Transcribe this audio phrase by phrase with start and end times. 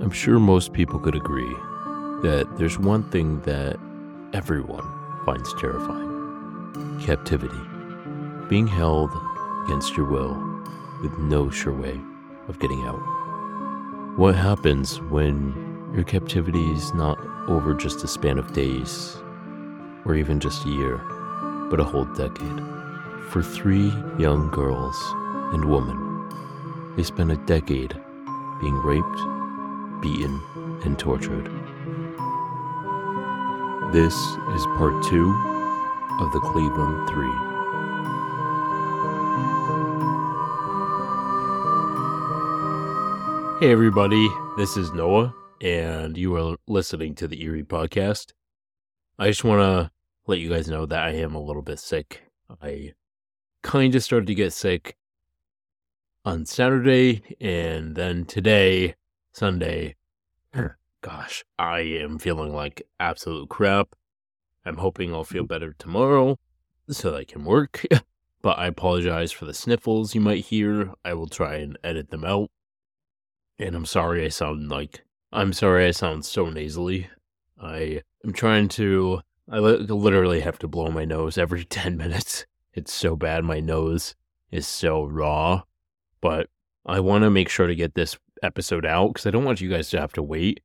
[0.00, 1.54] I'm sure most people could agree
[2.22, 3.78] that there's one thing that
[4.32, 4.86] everyone
[5.26, 7.60] finds terrifying captivity.
[8.48, 9.10] Being held
[9.64, 10.34] against your will
[11.02, 12.00] with no sure way
[12.48, 12.98] of getting out.
[14.16, 19.18] What happens when your captivity is not over just a span of days
[20.06, 20.96] or even just a year,
[21.70, 22.62] but a whole decade?
[23.28, 24.96] For three young girls
[25.52, 26.28] and women,
[26.96, 27.94] they spent a decade
[28.62, 29.39] being raped,
[30.00, 30.40] beaten,
[30.84, 31.46] and tortured.
[33.92, 35.30] This is part two
[36.20, 37.50] of the Cleveland Three.
[43.60, 48.32] Hey, everybody, this is Noah, and you are listening to the Eerie Podcast.
[49.18, 49.90] I just want to
[50.26, 52.22] let you guys know that I am a little bit sick.
[52.62, 52.94] I
[53.62, 54.96] kind of started to get sick
[56.24, 58.94] on Saturday, and then today,
[59.32, 59.96] Sunday,
[60.54, 60.66] hmm.
[61.02, 63.94] gosh, I am feeling like absolute crap.
[64.64, 66.38] I'm hoping I'll feel better tomorrow
[66.88, 67.84] so I can work,
[68.42, 70.92] but I apologize for the sniffles you might hear.
[71.04, 72.50] I will try and edit them out
[73.60, 77.08] and I'm sorry I sound like I'm sorry I sound so nasally.
[77.60, 82.46] I am trying to I literally have to blow my nose every 10 minutes.
[82.72, 84.14] It's so bad my nose
[84.50, 85.62] is so raw,
[86.20, 86.48] but
[86.86, 89.68] I want to make sure to get this episode out cuz I don't want you
[89.68, 90.60] guys to have to wait.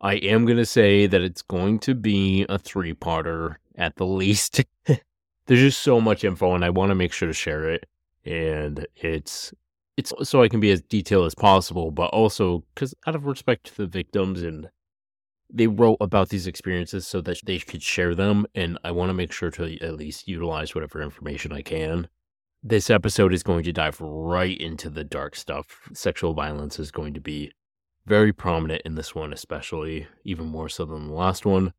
[0.00, 4.62] I am going to say that it's going to be a three-parter at the least.
[4.86, 7.86] There's just so much info and I want to make sure to share it
[8.24, 9.52] and it's
[9.96, 13.66] it's so I can be as detailed as possible, but also because out of respect
[13.66, 14.70] to the victims and
[15.52, 19.14] they wrote about these experiences so that they could share them, and I want to
[19.14, 22.08] make sure to at least utilize whatever information I can.
[22.62, 25.88] This episode is going to dive right into the dark stuff.
[25.94, 27.52] Sexual violence is going to be
[28.04, 31.72] very prominent in this one, especially even more so than the last one.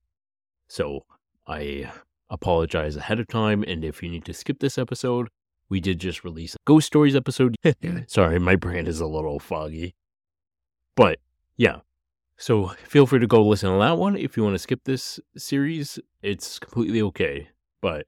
[0.67, 1.05] So
[1.45, 1.91] I
[2.31, 5.27] apologize ahead of time, and if you need to skip this episode,
[5.69, 7.55] we did just release a Ghost Stories episode.
[8.07, 9.93] Sorry, my brain is a little foggy.
[10.95, 11.19] But
[11.57, 11.81] yeah.
[12.37, 15.19] So feel free to go listen to that one if you want to skip this
[15.37, 15.99] series.
[16.23, 17.49] It's completely okay.
[17.81, 18.07] But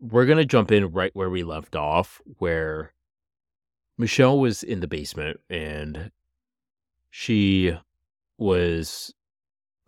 [0.00, 2.92] we're going to jump in right where we left off, where
[3.98, 6.10] Michelle was in the basement and
[7.10, 7.76] she
[8.38, 9.14] was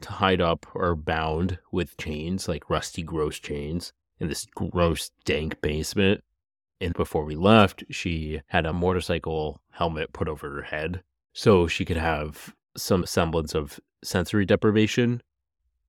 [0.03, 6.23] tied up or bound with chains, like rusty, gross chains, in this gross, dank basement.
[6.81, 11.03] And before we left, she had a motorcycle helmet put over her head
[11.33, 15.23] so she could have some semblance of sensory deprivation.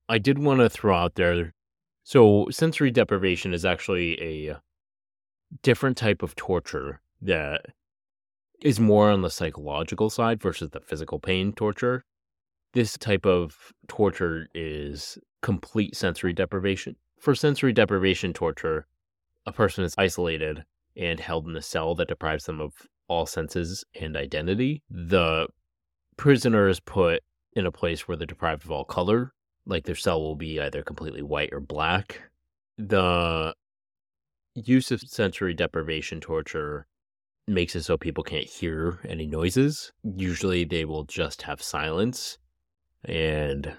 [0.07, 1.53] I did want to throw out there
[2.03, 4.59] so, sensory deprivation is actually a
[5.61, 7.67] different type of torture that
[8.61, 12.03] is more on the psychological side versus the physical pain torture.
[12.73, 16.95] This type of torture is complete sensory deprivation.
[17.19, 18.87] For sensory deprivation torture,
[19.45, 20.63] a person is isolated
[20.97, 22.73] and held in a cell that deprives them of
[23.07, 24.81] all senses and identity.
[24.89, 25.47] The
[26.17, 27.21] prisoner is put
[27.53, 29.33] in a place where they're deprived of all color,
[29.65, 32.21] like their cell will be either completely white or black.
[32.77, 33.53] The
[34.55, 36.87] use of sensory deprivation torture
[37.47, 39.91] makes it so people can't hear any noises.
[40.03, 42.37] Usually they will just have silence
[43.05, 43.73] and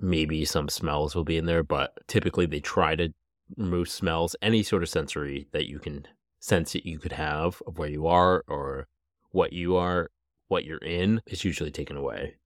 [0.00, 3.12] maybe some smells will be in there, but typically they try to
[3.56, 6.06] remove smells, any sort of sensory that you can
[6.40, 8.88] sense that you could have of where you are or
[9.30, 10.10] what you are,
[10.48, 12.36] what you're in, is usually taken away.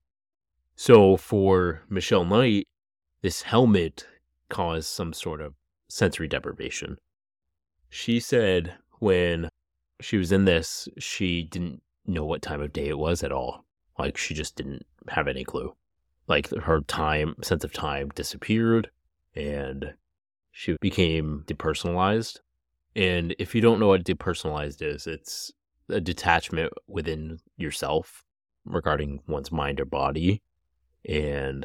[0.81, 2.69] So for Michelle Knight,
[3.21, 4.07] this helmet
[4.49, 5.55] caused some sort of
[5.89, 6.99] sensory deprivation.
[7.91, 9.49] She said when
[10.01, 13.65] she was in this, she didn't know what time of day it was at all.
[13.99, 15.75] Like she just didn't have any clue.
[16.29, 18.89] Like her time sense of time disappeared
[19.35, 19.95] and
[20.53, 22.39] she became depersonalized
[22.95, 25.51] and if you don't know what depersonalized is, it's
[25.89, 28.23] a detachment within yourself
[28.65, 30.41] regarding one's mind or body.
[31.07, 31.65] And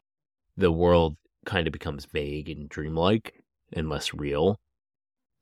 [0.58, 4.60] the world kind of becomes vague and dreamlike and less real.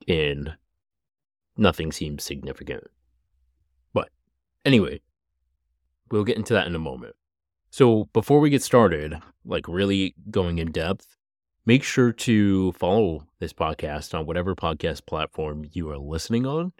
[0.07, 0.53] And
[1.57, 2.83] nothing seems significant.
[3.93, 4.09] But
[4.65, 5.01] anyway,
[6.09, 7.15] we'll get into that in a moment.
[7.69, 9.15] So before we get started,
[9.45, 11.15] like really going in depth,
[11.65, 16.73] Make sure to follow this podcast on whatever podcast platform you are listening on.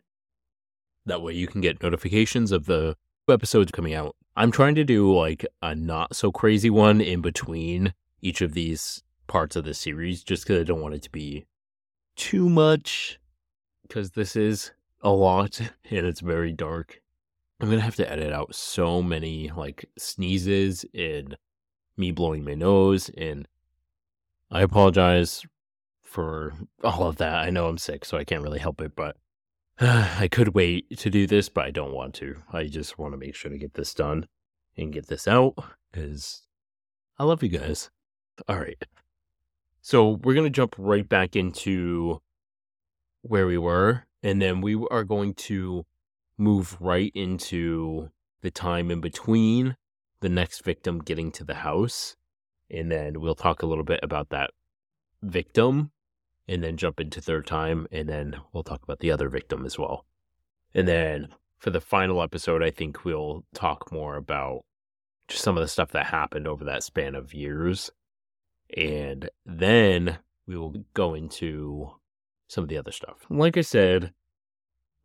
[1.05, 2.95] That way you can get notifications of the
[3.29, 4.15] episodes coming out.
[4.36, 9.04] I'm trying to do like a not so crazy one in between each of these
[9.28, 11.45] parts of the series just because I don't want it to be
[12.16, 13.19] too much
[13.88, 17.01] because this is a lot and it's very dark.
[17.60, 21.38] I'm going to have to edit out so many like sneezes and
[21.98, 23.10] me blowing my nose.
[23.16, 23.48] And
[24.50, 25.45] I apologize
[26.01, 27.36] for all of that.
[27.36, 29.16] I know I'm sick, so I can't really help it, but
[29.79, 32.38] I could wait to do this, but I don't want to.
[32.51, 34.27] I just want to make sure to get this done
[34.77, 35.56] and get this out
[35.91, 36.44] because
[37.18, 37.89] I love you guys.
[38.47, 38.83] All right.
[39.81, 42.21] So we're going to jump right back into
[43.21, 45.85] where we were, and then we are going to
[46.38, 48.09] move right into
[48.41, 49.75] the time in between
[50.21, 52.15] the next victim getting to the house.
[52.69, 54.51] And then we'll talk a little bit about that
[55.21, 55.91] victim
[56.51, 57.88] and then jump into third time.
[57.92, 60.06] And then we'll talk about the other victim as well.
[60.74, 64.65] And then for the final episode, I think we'll talk more about
[65.30, 67.89] just some of the stuff that happened over that span of years.
[68.75, 71.92] And then we will go into
[72.50, 73.25] some of the other stuff.
[73.30, 74.12] Like I said,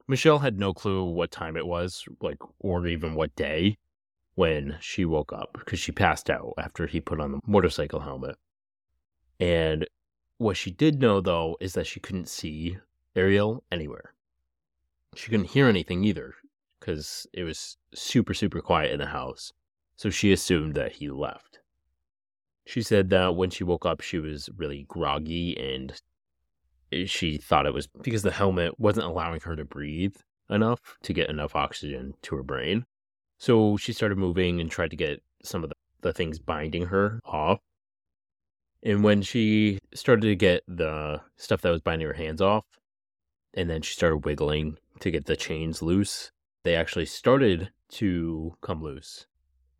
[0.08, 3.78] Michelle had no clue what time it was, like, or even what day
[4.34, 8.36] when she woke up because she passed out after he put on the motorcycle helmet.
[9.38, 9.86] And
[10.38, 12.78] what she did know, though, is that she couldn't see
[13.14, 14.12] Ariel anywhere.
[15.14, 16.34] She couldn't hear anything either
[16.78, 19.52] because it was super, super quiet in the house.
[19.96, 21.60] So she assumed that he left.
[22.66, 26.00] She said that when she woke up, she was really groggy and
[27.08, 30.16] she thought it was because the helmet wasn't allowing her to breathe
[30.50, 32.84] enough to get enough oxygen to her brain.
[33.38, 37.20] So she started moving and tried to get some of the, the things binding her
[37.24, 37.60] off.
[38.82, 42.64] And when she started to get the stuff that was binding her hands off,
[43.54, 46.30] and then she started wiggling to get the chains loose,
[46.62, 49.26] they actually started to come loose.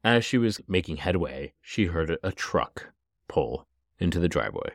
[0.03, 2.93] As she was making headway, she heard a truck
[3.29, 3.67] pull
[3.99, 4.73] into the driveway.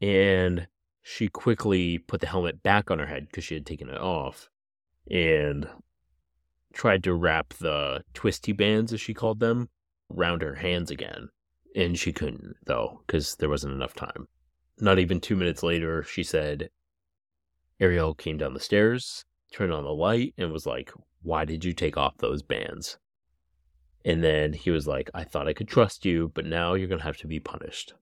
[0.00, 0.68] And
[1.00, 4.50] she quickly put the helmet back on her head because she had taken it off
[5.10, 5.68] and
[6.72, 9.68] tried to wrap the twisty bands, as she called them,
[10.12, 11.28] around her hands again.
[11.74, 14.28] And she couldn't, though, because there wasn't enough time.
[14.78, 16.70] Not even two minutes later, she said,
[17.80, 20.92] Ariel came down the stairs, turned on the light, and was like,
[21.22, 22.98] Why did you take off those bands?
[24.04, 27.00] And then he was like, I thought I could trust you, but now you're going
[27.00, 27.94] to have to be punished.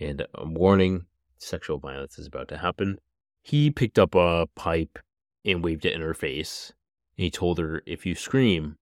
[0.00, 1.06] And a warning
[1.38, 2.98] sexual violence is about to happen.
[3.42, 4.98] He picked up a pipe
[5.44, 6.72] and waved it in her face.
[7.18, 8.76] And he told her, If you scream,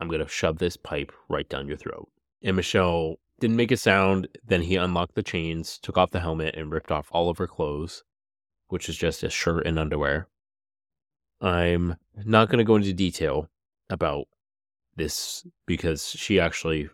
[0.00, 2.08] I'm going to shove this pipe right down your throat.
[2.42, 4.28] And Michelle didn't make a sound.
[4.44, 7.46] Then he unlocked the chains, took off the helmet, and ripped off all of her
[7.46, 8.04] clothes,
[8.68, 10.28] which is just a shirt and underwear.
[11.40, 13.48] I'm not going to go into detail
[13.88, 14.26] about
[14.96, 16.90] this because she actually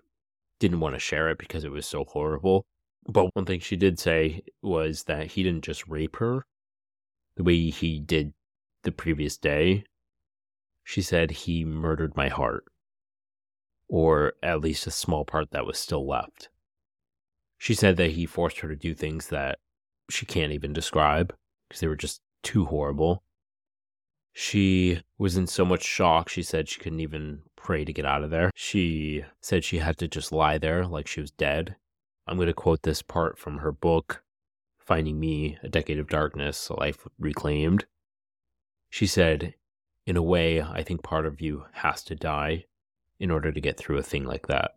[0.60, 2.64] didn't want to share it because it was so horrible.
[3.08, 6.46] But one thing she did say was that he didn't just rape her
[7.36, 8.32] the way he did
[8.82, 9.84] the previous day.
[10.84, 12.64] She said he murdered my heart,
[13.88, 16.48] or at least a small part that was still left.
[17.58, 19.58] She said that he forced her to do things that
[20.10, 21.34] she can't even describe
[21.68, 23.22] because they were just too horrible.
[24.32, 28.22] She was in so much shock, she said she couldn't even pray to get out
[28.22, 28.50] of there.
[28.54, 31.76] She said she had to just lie there like she was dead
[32.28, 34.24] I'm going to quote this part from her book,
[34.78, 37.86] Finding Me, A Decade of Darkness, A Life Reclaimed.
[38.90, 39.54] She said,
[40.06, 42.64] In a way, I think part of you has to die
[43.18, 44.72] in order to get through a thing like that.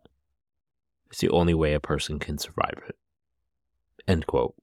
[1.10, 2.96] It's the only way a person can survive it.
[4.06, 4.54] End quote.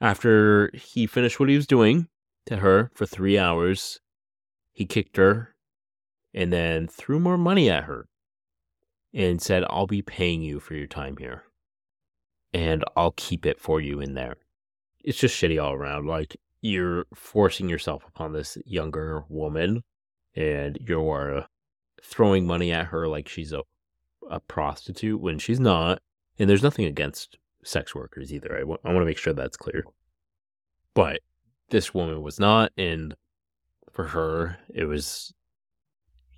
[0.00, 2.08] After he finished what he was doing
[2.46, 4.00] to her for three hours,
[4.72, 5.54] he kicked her
[6.32, 8.08] and then threw more money at her
[9.12, 11.44] and said, I'll be paying you for your time here
[12.52, 14.36] and I'll keep it for you in there.
[15.04, 16.06] It's just shitty all around.
[16.06, 19.82] Like you're forcing yourself upon this younger woman
[20.34, 21.46] and you're
[22.02, 23.62] throwing money at her like she's a,
[24.30, 26.00] a prostitute when she's not.
[26.38, 28.56] And there's nothing against sex workers either.
[28.56, 29.84] I, w- I want to make sure that's clear.
[30.94, 31.20] But
[31.70, 32.72] this woman was not.
[32.76, 33.14] And
[33.92, 35.32] for her, it was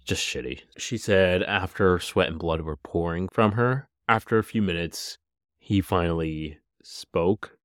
[0.04, 0.60] just shitty.
[0.76, 5.18] She said after sweat and blood were pouring from her, after a few minutes,
[5.58, 7.56] he finally spoke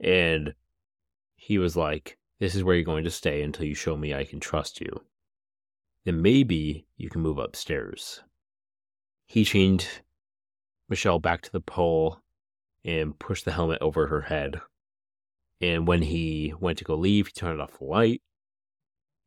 [0.00, 0.54] and
[1.34, 4.24] he was like, This is where you're going to stay until you show me I
[4.24, 5.02] can trust you.
[6.04, 8.22] Then maybe you can move upstairs.
[9.26, 9.86] He chained
[10.88, 12.20] Michelle back to the pole
[12.84, 14.60] and pushed the helmet over her head.
[15.60, 18.20] And when he went to go leave, he turned off the light.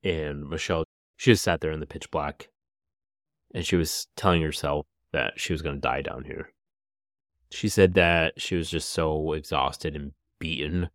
[0.03, 0.84] And Michelle,
[1.15, 2.50] she just sat there in the pitch black.
[3.53, 6.51] And she was telling herself that she was going to die down here.
[7.50, 10.89] She said that she was just so exhausted and beaten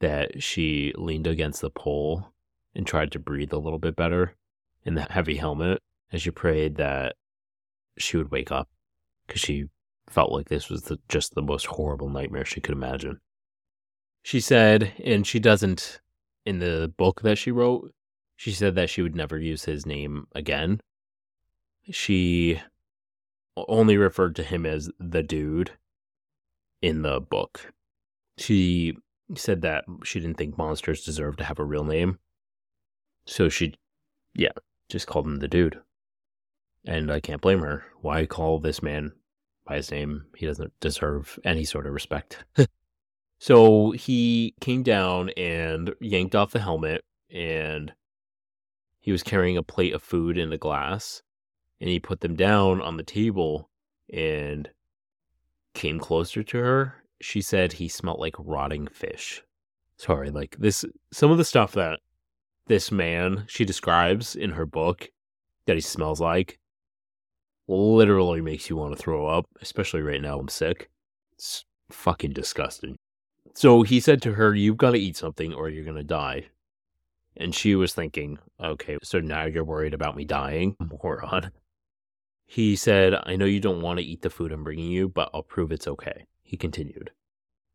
[0.00, 2.32] that she leaned against the pole
[2.74, 4.34] and tried to breathe a little bit better
[4.84, 5.80] in the heavy helmet
[6.12, 7.14] as she prayed that
[7.98, 8.68] she would wake up
[9.26, 9.66] because she
[10.08, 13.18] felt like this was the, just the most horrible nightmare she could imagine.
[14.22, 16.00] She said, and she doesn't
[16.44, 17.92] in the book that she wrote,
[18.36, 20.80] she said that she would never use his name again.
[21.90, 22.60] She
[23.56, 25.72] only referred to him as the dude
[26.80, 27.72] in the book.
[28.38, 28.96] She
[29.36, 32.18] said that she didn't think monsters deserved to have a real name.
[33.26, 33.74] So she,
[34.34, 34.50] yeah,
[34.88, 35.80] just called him the dude.
[36.84, 37.84] And I can't blame her.
[38.00, 39.12] Why call this man
[39.64, 40.26] by his name?
[40.36, 42.44] He doesn't deserve any sort of respect.
[43.38, 47.92] so he came down and yanked off the helmet, and
[49.00, 51.22] he was carrying a plate of food and a glass.
[51.80, 53.68] And he put them down on the table
[54.12, 54.70] and
[55.74, 56.94] came closer to her.
[57.20, 59.42] She said he smelled like rotting fish.
[59.96, 62.00] Sorry, like this, some of the stuff that
[62.72, 65.10] this man she describes in her book
[65.66, 66.58] that he smells like
[67.68, 70.88] literally makes you want to throw up, especially right now I'm sick.
[71.34, 72.96] It's fucking disgusting.
[73.52, 76.46] So he said to her, You've got to eat something or you're going to die.
[77.36, 80.74] And she was thinking, Okay, so now you're worried about me dying?
[81.02, 81.50] Moron.
[82.46, 85.28] He said, I know you don't want to eat the food I'm bringing you, but
[85.34, 86.24] I'll prove it's okay.
[86.42, 87.10] He continued.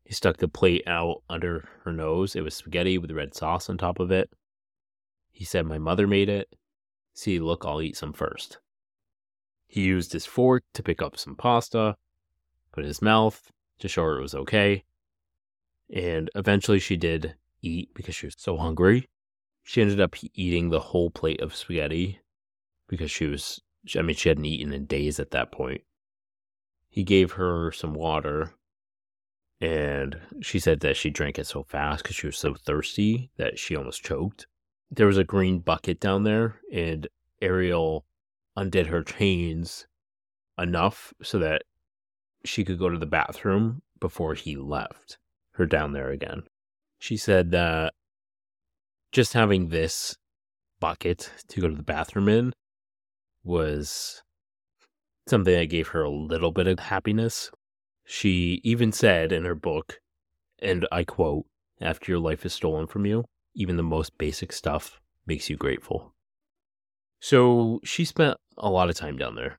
[0.02, 2.34] He stuck the plate out under her nose.
[2.34, 4.28] It was spaghetti with red sauce on top of it.
[5.38, 6.56] He said, My mother made it.
[7.14, 8.58] See, look, I'll eat some first.
[9.68, 11.94] He used his fork to pick up some pasta,
[12.72, 14.82] put in his mouth to show her it was okay.
[15.94, 19.08] And eventually she did eat because she was so hungry.
[19.62, 22.18] She ended up eating the whole plate of spaghetti
[22.88, 23.60] because she was,
[23.96, 25.82] I mean, she hadn't eaten in days at that point.
[26.88, 28.54] He gave her some water
[29.60, 33.56] and she said that she drank it so fast because she was so thirsty that
[33.56, 34.48] she almost choked.
[34.90, 37.06] There was a green bucket down there, and
[37.42, 38.04] Ariel
[38.56, 39.86] undid her chains
[40.58, 41.62] enough so that
[42.44, 45.18] she could go to the bathroom before he left
[45.52, 46.42] her down there again.
[46.98, 47.94] She said that
[49.12, 50.16] just having this
[50.80, 52.52] bucket to go to the bathroom in
[53.44, 54.22] was
[55.26, 57.50] something that gave her a little bit of happiness.
[58.04, 60.00] She even said in her book,
[60.58, 61.46] and I quote,
[61.80, 63.24] after your life is stolen from you,
[63.58, 66.14] even the most basic stuff makes you grateful.
[67.20, 69.58] So she spent a lot of time down there.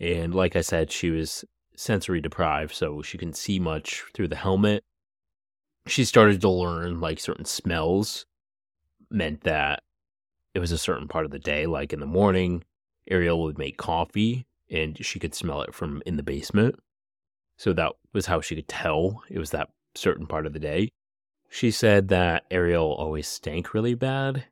[0.00, 1.44] And like I said, she was
[1.76, 4.82] sensory deprived, so she couldn't see much through the helmet.
[5.86, 8.24] She started to learn like certain smells
[9.10, 9.82] meant that
[10.54, 12.64] it was a certain part of the day, like in the morning,
[13.10, 16.76] Ariel would make coffee and she could smell it from in the basement.
[17.58, 20.92] So that was how she could tell it was that certain part of the day.
[21.48, 24.44] She said that Ariel always stank really bad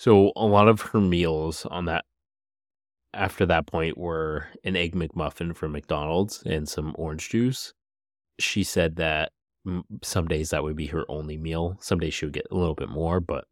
[0.00, 2.06] so a lot of her meals on that
[3.12, 7.74] after that point were an egg McMuffin from McDonald's and some orange juice.
[8.38, 9.32] She said that
[10.02, 11.76] some days that would be her only meal.
[11.80, 13.44] Some days she would get a little bit more, but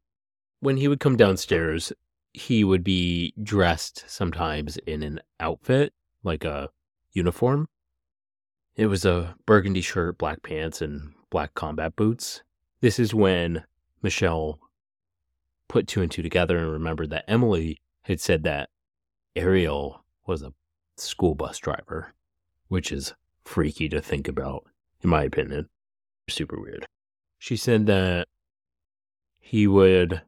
[0.61, 1.93] when he would come downstairs,
[2.33, 5.93] he would be dressed sometimes in an outfit,
[6.23, 6.71] like a
[7.13, 7.69] uniform.
[8.75, 12.43] It was a burgundy shirt, black pants, and black combat boots.
[12.81, 13.65] This is when
[14.03, 14.61] Michelle
[15.69, 18.71] put two and two together and remembered that Emily had said that
[19.35, 20.53] Ariel was a
[20.97, 22.15] school bus driver,
[22.69, 24.65] which is freaky to think about,
[25.03, 25.69] in my opinion.
[26.29, 26.87] Super weird.
[27.39, 28.29] She said that
[29.39, 30.23] he would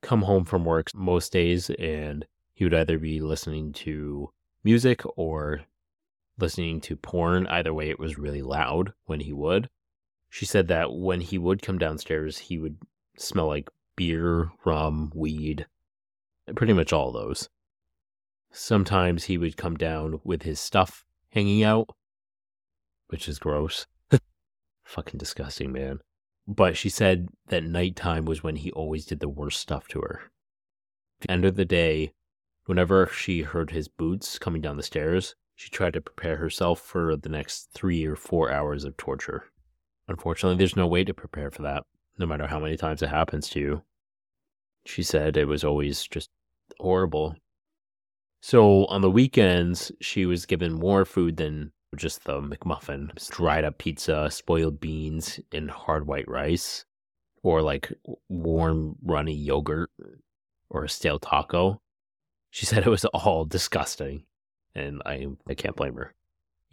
[0.00, 4.30] come home from work most days and he would either be listening to
[4.62, 5.62] music or
[6.38, 7.46] listening to porn.
[7.46, 9.68] Either way, it was really loud when he would.
[10.34, 12.78] She said that when he would come downstairs, he would
[13.16, 15.68] smell like beer, rum, weed,
[16.56, 17.48] pretty much all those.
[18.50, 21.88] Sometimes he would come down with his stuff hanging out,
[23.06, 23.86] which is gross.
[24.84, 26.00] Fucking disgusting, man.
[26.48, 30.32] But she said that nighttime was when he always did the worst stuff to her.
[31.20, 32.12] At the end of the day,
[32.64, 37.14] whenever she heard his boots coming down the stairs, she tried to prepare herself for
[37.14, 39.52] the next three or four hours of torture.
[40.08, 41.84] Unfortunately, there's no way to prepare for that
[42.18, 43.82] no matter how many times it happens to you.
[44.86, 46.30] She said it was always just
[46.78, 47.36] horrible.
[48.40, 53.78] So on the weekends, she was given more food than just the McMuffin dried up
[53.78, 56.84] pizza, spoiled beans, and hard white rice,
[57.42, 57.92] or like
[58.28, 59.90] warm, runny yogurt,
[60.68, 61.80] or a stale taco.
[62.50, 64.24] She said it was all disgusting,
[64.74, 66.14] and I, I can't blame her.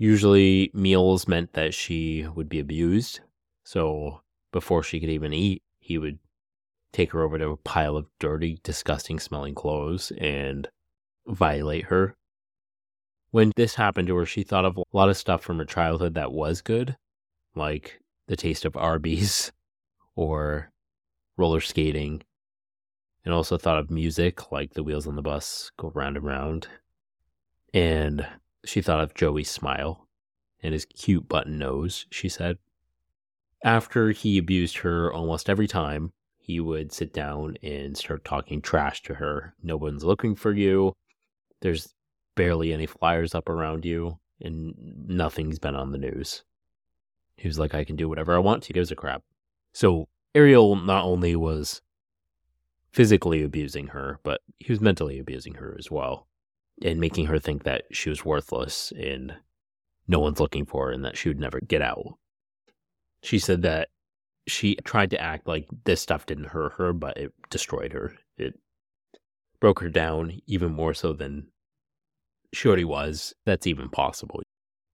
[0.02, 3.20] Usually, meals meant that she would be abused.
[3.64, 6.18] So before she could even eat, he would
[6.92, 10.68] take her over to a pile of dirty, disgusting smelling clothes and
[11.28, 12.16] violate her.
[13.30, 16.16] When this happened to her, she thought of a lot of stuff from her childhood
[16.16, 16.98] that was good,
[17.54, 19.52] like the taste of Arby's
[20.16, 20.72] or
[21.38, 22.24] roller skating,
[23.24, 26.68] and also thought of music like the wheels on the bus go round and round.
[27.72, 28.26] And
[28.66, 30.08] she thought of Joey's smile
[30.62, 32.58] and his cute button nose, she said.
[33.64, 39.02] After he abused her almost every time, he would sit down and start talking trash
[39.04, 39.54] to her.
[39.62, 40.94] No one's looking for you.
[41.62, 41.94] There's
[42.36, 44.74] barely any flyers up around you, and
[45.08, 46.44] nothing's been on the news.
[47.38, 48.66] He was like, I can do whatever I want.
[48.66, 49.24] He gives a crap.
[49.74, 51.82] So Ariel not only was
[52.92, 56.28] physically abusing her, but he was mentally abusing her as well
[56.84, 59.34] and making her think that she was worthless and
[60.08, 62.18] no one's looking for her and that she would never get out.
[63.24, 63.90] She said that
[64.48, 68.18] she tried to act like this stuff didn't hurt her, but it destroyed her.
[68.38, 68.60] It
[69.60, 71.48] broke her down even more so than
[72.54, 73.34] she already was.
[73.46, 74.42] That's even possible.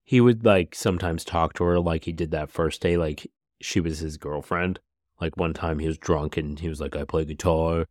[0.04, 3.30] He would like sometimes talk to her like he did that first day, like
[3.60, 4.78] she was his girlfriend.
[5.20, 7.86] Like one time he was drunk and he was like, I play guitar.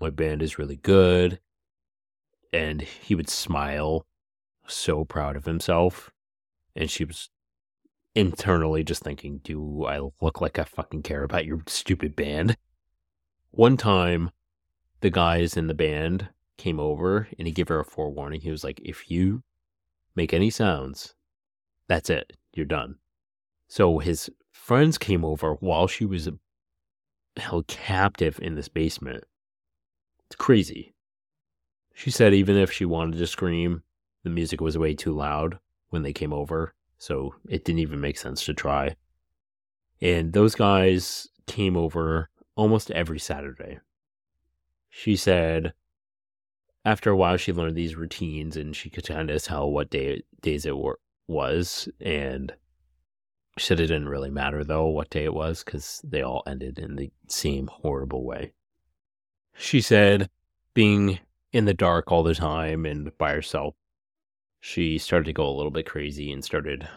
[0.00, 1.38] My band is really good.
[2.52, 4.06] And he would smile,
[4.66, 6.10] so proud of himself.
[6.76, 7.30] And she was
[8.14, 12.56] internally just thinking, Do I look like I fucking care about your stupid band?
[13.50, 14.30] One time,
[15.00, 18.40] the guys in the band came over and he gave her a forewarning.
[18.40, 19.42] He was like, If you
[20.14, 21.14] make any sounds,
[21.88, 22.36] that's it.
[22.54, 22.96] You're done.
[23.68, 26.28] So his friends came over while she was
[27.36, 29.24] held captive in this basement.
[30.26, 30.91] It's crazy.
[31.94, 33.82] She said even if she wanted to scream,
[34.24, 35.58] the music was way too loud
[35.90, 38.96] when they came over, so it didn't even make sense to try.
[40.00, 43.78] And those guys came over almost every Saturday.
[44.88, 45.74] She said
[46.84, 50.22] after a while she learned these routines and she could kind of tell what day
[50.40, 52.52] days it were, was and
[53.58, 56.78] she said it didn't really matter though what day it was because they all ended
[56.78, 58.52] in the same horrible way.
[59.54, 60.30] She said
[60.74, 61.20] being
[61.52, 63.74] in the dark all the time and by herself,
[64.60, 66.88] she started to go a little bit crazy and started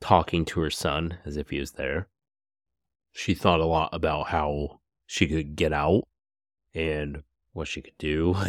[0.00, 2.08] talking to her son as if he was there.
[3.12, 6.02] She thought a lot about how she could get out
[6.74, 7.22] and
[7.52, 8.34] what she could do.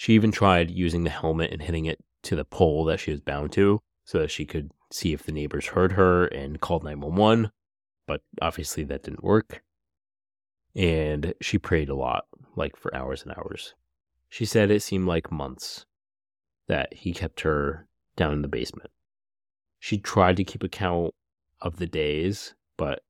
[0.00, 3.20] She even tried using the helmet and hitting it to the pole that she was
[3.20, 7.50] bound to so that she could see if the neighbors heard her and called 911,
[8.06, 9.62] but obviously that didn't work.
[10.74, 12.24] And she prayed a lot,
[12.56, 13.74] like for hours and hours.
[14.30, 15.84] She said it seemed like months
[16.68, 18.90] that he kept her down in the basement.
[19.80, 21.14] She tried to keep account
[21.60, 23.02] of the days, but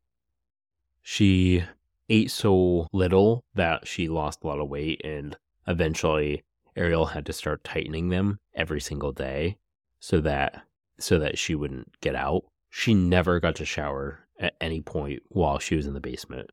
[1.03, 1.63] she
[2.09, 5.37] ate so little that she lost a lot of weight and
[5.69, 6.43] eventually
[6.75, 9.59] Ariel had to start tightening them every single day
[10.01, 10.63] so that
[10.99, 12.45] so that she wouldn't get out.
[12.71, 16.51] She never got to shower at any point while she was in the basement.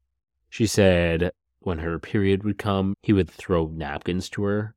[0.49, 4.75] She said when her period would come, he would throw napkins to her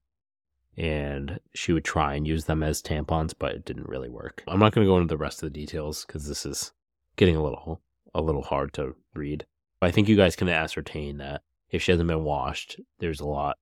[0.76, 4.42] and she would try and use them as tampons, but it didn't really work.
[4.48, 6.72] I'm not going to go into the rest of the details because this is
[7.16, 7.80] getting a little
[8.14, 9.46] a little hard to read.
[9.82, 13.56] I think you guys can ascertain that if she hasn't been washed, there's a lot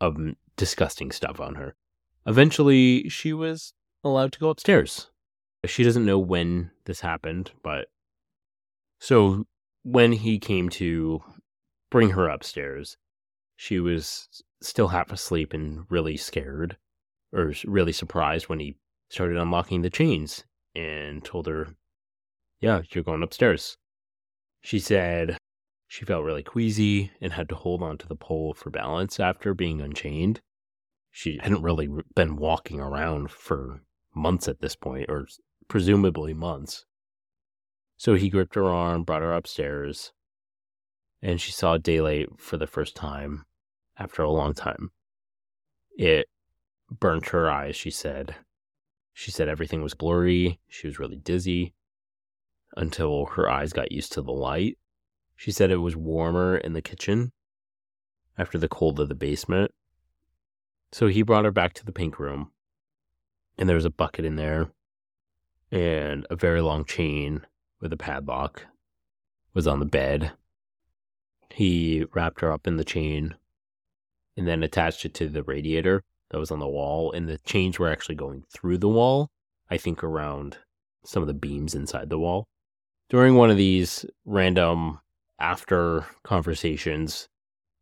[0.00, 0.18] of
[0.56, 1.74] disgusting stuff on her.
[2.26, 3.72] Eventually, she was
[4.04, 5.10] allowed to go upstairs
[5.66, 7.88] she doesn't know when this happened, but
[8.98, 9.46] so
[9.82, 11.22] when he came to
[11.90, 12.96] bring her upstairs,
[13.56, 16.76] she was still half asleep and really scared
[17.32, 18.76] or really surprised when he
[19.08, 21.74] started unlocking the chains and told her,
[22.60, 23.76] Yeah, you're going upstairs.
[24.62, 25.36] She said
[25.88, 29.80] she felt really queasy and had to hold onto the pole for balance after being
[29.80, 30.40] unchained.
[31.10, 33.82] She hadn't really been walking around for
[34.14, 35.26] months at this point, or
[35.66, 36.84] presumably months.
[37.96, 40.12] So he gripped her arm, brought her upstairs,
[41.22, 43.44] and she saw daylight for the first time
[43.98, 44.90] after a long time.
[45.96, 46.28] It
[46.90, 48.34] burnt her eyes, she said.
[49.12, 50.60] She said everything was blurry.
[50.68, 51.74] She was really dizzy
[52.76, 54.78] until her eyes got used to the light.
[55.36, 57.32] She said it was warmer in the kitchen
[58.38, 59.72] after the cold of the basement.
[60.92, 62.50] So he brought her back to the pink room,
[63.58, 64.70] and there was a bucket in there
[65.70, 67.46] and a very long chain
[67.80, 68.66] with a padlock
[69.54, 70.32] was on the bed.
[71.52, 73.34] He wrapped her up in the chain
[74.36, 77.12] and then attached it to the radiator that was on the wall.
[77.12, 79.30] And the chains were actually going through the wall,
[79.70, 80.58] I think around
[81.04, 82.46] some of the beams inside the wall.
[83.08, 85.00] During one of these random
[85.38, 87.28] after conversations,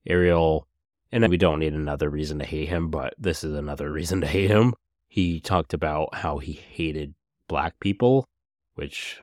[0.06, 0.66] Ariel,
[1.12, 4.26] and we don't need another reason to hate him, but this is another reason to
[4.26, 4.74] hate him.
[5.08, 7.14] he talked about how he hated
[7.48, 8.26] black people,
[8.74, 9.20] which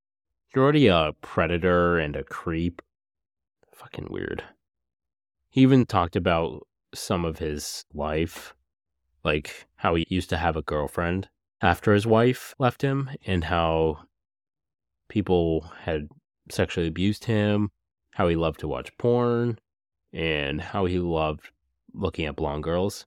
[0.53, 2.81] you're already a predator and a creep.
[3.95, 4.43] Fucking weird.
[5.49, 8.53] He even talked about some of his life,
[9.23, 11.29] like how he used to have a girlfriend
[11.61, 13.99] after his wife left him, and how
[15.07, 16.09] people had
[16.51, 17.71] sexually abused him,
[18.11, 19.59] how he loved to watch porn,
[20.11, 21.51] and how he loved
[21.93, 23.05] looking at blonde girls.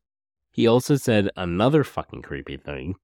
[0.51, 2.97] He also said another fucking creepy thing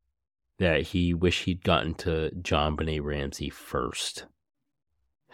[0.58, 4.24] that he wished he'd gotten to JonBenét Ramsey first.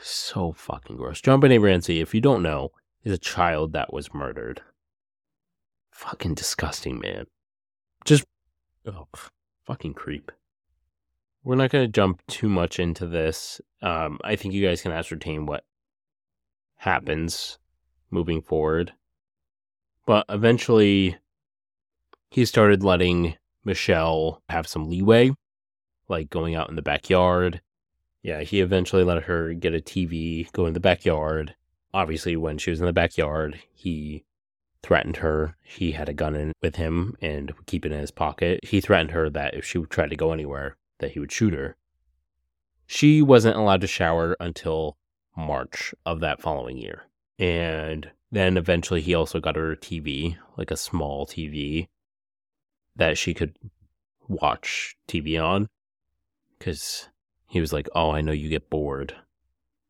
[0.00, 1.20] So fucking gross.
[1.20, 2.70] JonBenét Ramsey, if you don't know,
[3.04, 4.62] is a child that was murdered.
[5.90, 7.26] Fucking disgusting, man.
[8.04, 8.24] Just,
[8.86, 9.08] oh,
[9.66, 10.32] fucking creep.
[11.44, 13.60] We're not going to jump too much into this.
[13.82, 15.64] Um, I think you guys can ascertain what
[16.76, 17.58] happens
[18.10, 18.92] moving forward.
[20.06, 21.18] But eventually,
[22.30, 25.32] he started letting Michelle have some leeway,
[26.08, 27.60] like going out in the backyard.
[28.22, 31.54] Yeah, he eventually let her get a TV, go in the backyard.
[31.94, 34.24] Obviously, when she was in the backyard, he
[34.82, 35.56] threatened her.
[35.62, 38.60] He had a gun in with him and would keep it in his pocket.
[38.62, 41.76] He threatened her that if she tried to go anywhere, that he would shoot her.
[42.86, 44.96] She wasn't allowed to shower until
[45.36, 47.04] March of that following year.
[47.38, 51.88] And then eventually he also got her a TV, like a small TV
[52.96, 53.56] that she could
[54.28, 55.68] watch TV on.
[56.58, 57.08] Because
[57.50, 59.16] he was like, Oh, I know you get bored.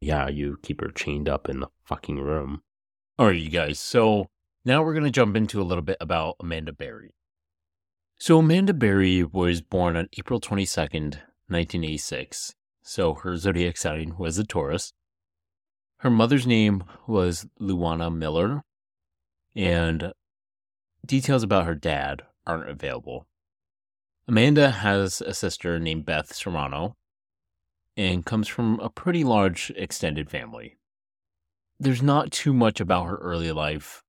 [0.00, 2.62] Yeah, you keep her chained up in the fucking room.
[3.18, 3.78] All right, you guys.
[3.78, 4.28] So
[4.64, 7.10] now we're going to jump into a little bit about Amanda Berry.
[8.18, 12.54] So Amanda Berry was born on April 22nd, 1986.
[12.82, 14.94] So her zodiac sign was a Taurus.
[15.98, 18.62] Her mother's name was Louwana Miller,
[19.54, 20.14] and
[21.04, 23.26] details about her dad aren't available.
[24.26, 26.96] Amanda has a sister named Beth Serrano
[27.96, 30.76] and comes from a pretty large extended family.
[31.78, 34.02] There's not too much about her early life.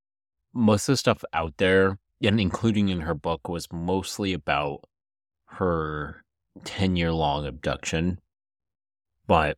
[0.54, 4.82] Most of the stuff out there, and including in her book, was mostly about
[5.46, 6.24] her
[6.64, 8.20] 10 year long abduction.
[9.28, 9.58] But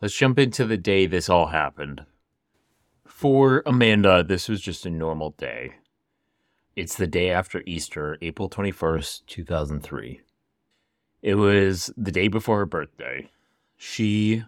[0.00, 2.04] let's jump into the day this all happened.
[3.06, 5.74] For Amanda, this was just a normal day.
[6.76, 10.20] It's the day after Easter, April 21st, 2003.
[11.22, 13.30] It was the day before her birthday.
[13.76, 14.44] She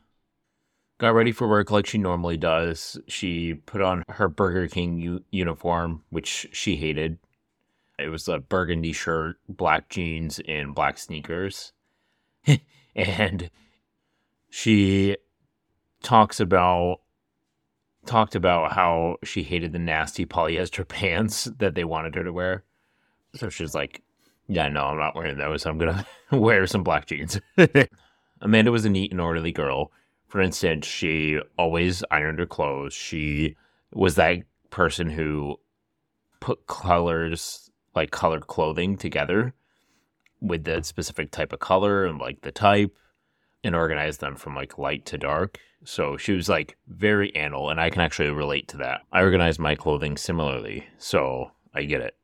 [0.98, 2.98] got ready for work like she normally does.
[3.08, 7.18] She put on her Burger King u- uniform, which she hated.
[7.98, 11.72] It was a burgundy shirt, black jeans, and black sneakers.
[12.94, 13.50] and
[14.48, 15.16] she
[16.02, 17.00] talks about
[18.06, 22.64] talked about how she hated the nasty polyester pants that they wanted her to wear.
[23.34, 24.02] So she's like,
[24.50, 25.64] Yeah, no, I'm not wearing those.
[25.64, 25.94] I'm going
[26.30, 27.40] to wear some black jeans.
[28.40, 29.92] Amanda was a neat and orderly girl.
[30.26, 32.92] For instance, she always ironed her clothes.
[32.92, 33.56] She
[33.92, 34.38] was that
[34.70, 35.60] person who
[36.40, 39.54] put colors, like colored clothing together
[40.40, 42.96] with the specific type of color and like the type
[43.62, 45.58] and organized them from like light to dark.
[45.84, 49.02] So she was like very anal, and I can actually relate to that.
[49.12, 52.16] I organize my clothing similarly, so I get it.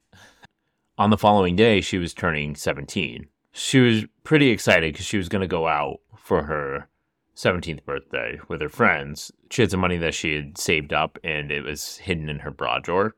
[0.98, 3.26] On the following day, she was turning 17.
[3.52, 6.88] She was pretty excited because she was going to go out for her
[7.34, 9.30] 17th birthday with her friends.
[9.50, 12.50] She had some money that she had saved up, and it was hidden in her
[12.50, 13.14] bra drawer.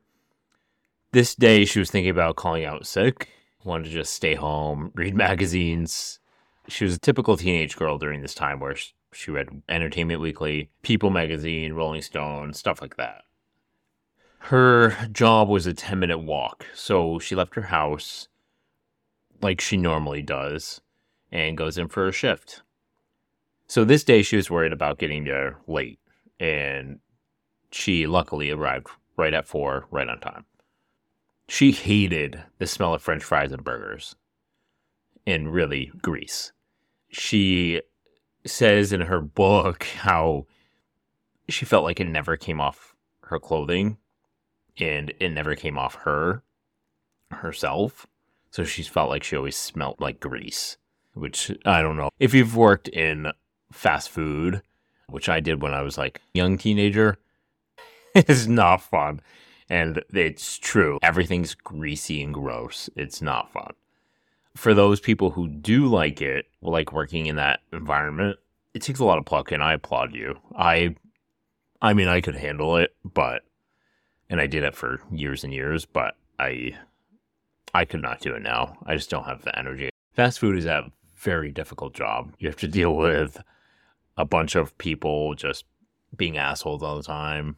[1.13, 3.29] This day, she was thinking about calling out sick,
[3.63, 6.19] wanted to just stay home, read magazines.
[6.67, 8.75] She was a typical teenage girl during this time where
[9.13, 13.23] she read Entertainment Weekly, People Magazine, Rolling Stone, stuff like that.
[14.39, 18.27] Her job was a 10 minute walk, so she left her house
[19.41, 20.81] like she normally does
[21.31, 22.63] and goes in for a shift.
[23.67, 25.99] So this day she was worried about getting there late,
[26.39, 26.99] and
[27.71, 30.45] she luckily arrived right at four, right on time.
[31.47, 34.15] She hated the smell of french fries and burgers
[35.27, 36.51] and really grease.
[37.09, 37.81] She
[38.45, 40.47] says in her book how
[41.47, 43.97] she felt like it never came off her clothing
[44.81, 46.43] and it never came off her
[47.31, 48.07] herself.
[48.51, 50.77] So she felt like she always smelled like grease,
[51.13, 52.09] which I don't know.
[52.19, 53.31] If you've worked in
[53.71, 54.63] fast food,
[55.07, 57.17] which I did when I was like young teenager,
[58.15, 59.21] it's not fun.
[59.71, 60.97] And it's true.
[61.03, 62.89] Everything's greasy and gross.
[62.95, 63.73] It's not fun
[64.59, 68.37] for those people who do like it, like working in that environment,
[68.73, 70.37] it takes a lot of pluck, and I applaud you.
[70.55, 70.95] I,
[71.81, 73.43] I mean, I could handle it, but,
[74.29, 76.77] and I did it for years and years, but I,
[77.73, 78.77] I could not do it now.
[78.85, 79.89] I just don't have the energy.
[80.13, 82.33] Fast food is a very difficult job.
[82.39, 83.41] You have to deal with
[84.17, 85.65] a bunch of people just
[86.15, 87.57] being assholes all the time.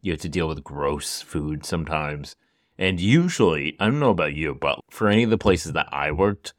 [0.00, 2.36] You have to deal with gross food sometimes.
[2.78, 6.12] And usually, I don't know about you, but for any of the places that I
[6.12, 6.54] worked,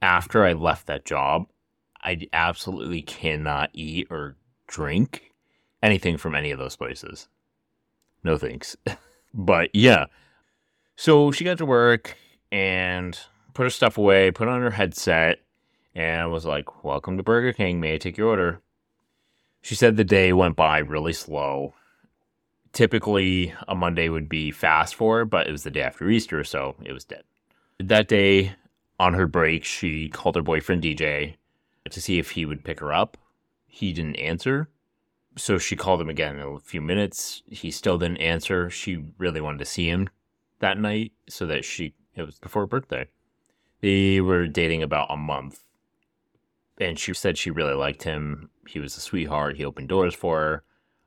[0.00, 1.46] after I left that job,
[2.02, 5.32] I absolutely cannot eat or drink
[5.82, 7.28] anything from any of those places.
[8.24, 8.76] No thanks.
[9.34, 10.06] but yeah.
[10.96, 12.16] So she got to work
[12.50, 13.18] and
[13.54, 15.40] put her stuff away, put on her headset,
[15.94, 17.80] and was like, Welcome to Burger King.
[17.80, 18.60] May I take your order?
[19.62, 21.74] She said the day went by really slow.
[22.72, 26.42] Typically, a Monday would be fast for her, but it was the day after Easter,
[26.42, 27.22] so it was dead.
[27.78, 28.54] That day,
[28.98, 31.34] on her break, she called her boyfriend DJ
[31.90, 33.16] to see if he would pick her up.
[33.66, 34.68] He didn't answer.
[35.36, 37.42] So she called him again in a few minutes.
[37.48, 38.68] He still didn't answer.
[38.68, 40.08] She really wanted to see him
[40.58, 43.08] that night so that she, it was before her birthday.
[43.80, 45.64] They were dating about a month.
[46.78, 48.50] And she said she really liked him.
[48.68, 49.56] He was a sweetheart.
[49.56, 50.62] He opened doors for her.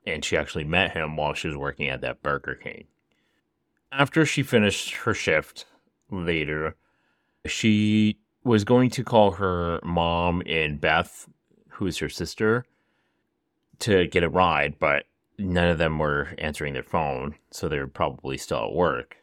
[0.08, 2.86] And she actually met him while she was working at that Burger King.
[3.92, 5.66] After she finished her shift
[6.12, 6.76] later,
[7.46, 11.28] she was going to call her mom and Beth,
[11.70, 12.66] who's her sister,
[13.80, 15.06] to get a ride, but
[15.38, 19.18] none of them were answering their phone, so they're probably still at work.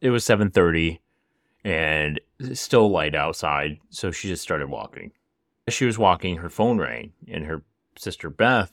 [0.00, 1.00] It was 7:30
[1.64, 2.20] and
[2.54, 5.12] still light outside, so she just started walking.
[5.66, 7.62] As she was walking, her phone rang, and her
[7.96, 8.72] sister Beth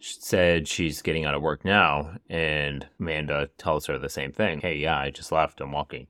[0.00, 4.60] said she's getting out of work now, and Amanda tells her the same thing.
[4.60, 5.60] Hey, yeah, I just left.
[5.60, 6.08] I'm walking.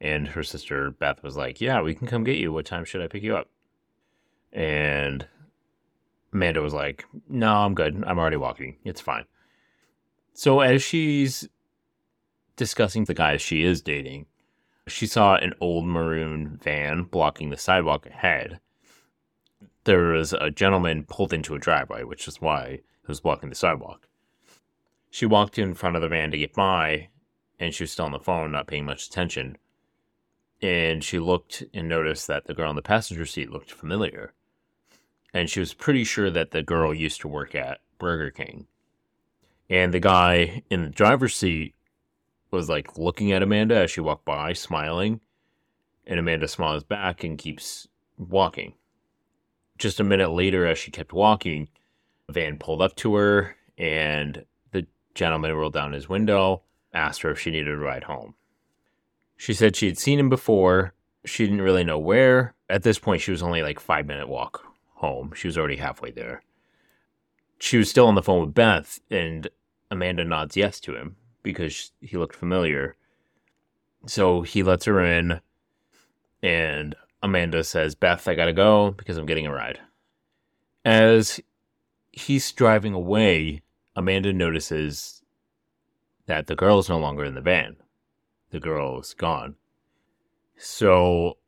[0.00, 2.52] And her sister Beth was like, Yeah, we can come get you.
[2.52, 3.48] What time should I pick you up?
[4.52, 5.26] And
[6.36, 8.02] Amanda was like, No, I'm good.
[8.06, 8.76] I'm already walking.
[8.84, 9.24] It's fine.
[10.34, 11.48] So as she's
[12.56, 14.26] discussing the guys she is dating,
[14.86, 18.60] she saw an old maroon van blocking the sidewalk ahead.
[19.84, 23.54] There was a gentleman pulled into a driveway, which is why he was blocking the
[23.54, 24.08] sidewalk.
[25.10, 27.08] She walked in front of the van to get by,
[27.58, 29.56] and she was still on the phone, not paying much attention
[30.62, 34.32] and she looked and noticed that the girl in the passenger seat looked familiar.
[35.34, 38.66] And she was pretty sure that the girl used to work at Burger King.
[39.68, 41.74] And the guy in the driver's seat
[42.50, 45.20] was like looking at Amanda as she walked by, smiling.
[46.06, 48.74] And Amanda smiles back and keeps walking.
[49.78, 51.68] Just a minute later, as she kept walking,
[52.28, 56.62] a van pulled up to her, and the gentleman rolled down his window,
[56.94, 58.34] asked her if she needed a ride home.
[59.36, 60.94] She said she had seen him before.
[61.26, 62.54] She didn't really know where.
[62.70, 64.65] At this point, she was only like five minute walk
[64.96, 65.32] home.
[65.34, 66.42] She was already halfway there.
[67.58, 69.48] She was still on the phone with Beth, and
[69.90, 72.96] Amanda nods yes to him because he looked familiar.
[74.06, 75.40] So he lets her in,
[76.42, 79.80] and Amanda says, Beth, I gotta go because I'm getting a ride.
[80.84, 81.40] As
[82.12, 83.62] he's driving away,
[83.94, 85.22] Amanda notices
[86.26, 87.76] that the girl is no longer in the van
[88.50, 89.56] the girl is gone.
[90.56, 91.38] So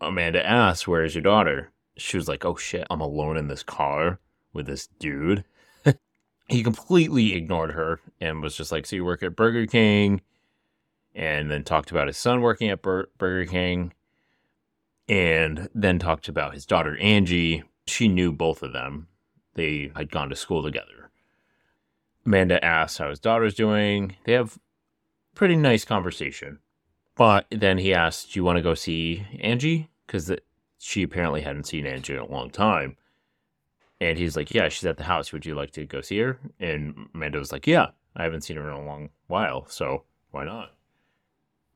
[0.00, 1.70] Amanda asks, Where's your daughter?
[1.96, 4.18] She was like, Oh shit, I'm alone in this car
[4.52, 5.44] with this dude.
[6.48, 10.20] he completely ignored her and was just like, So you work at Burger King?
[11.14, 13.92] And then talked about his son working at Bur- Burger King.
[15.08, 17.62] And then talked about his daughter, Angie.
[17.86, 19.06] She knew both of them,
[19.54, 21.10] they had gone to school together.
[22.26, 24.16] Amanda asks how his daughter's doing.
[24.24, 24.58] They have
[25.34, 26.58] pretty nice conversation.
[27.14, 29.88] But then he asked, Do you want to go see Angie?
[30.06, 30.32] Because
[30.78, 32.96] she apparently hadn't seen Angie in a long time.
[34.00, 35.32] And he's like, Yeah, she's at the house.
[35.32, 36.38] Would you like to go see her?
[36.60, 39.66] And Amanda was like, Yeah, I haven't seen her in a long while.
[39.68, 40.72] So why not?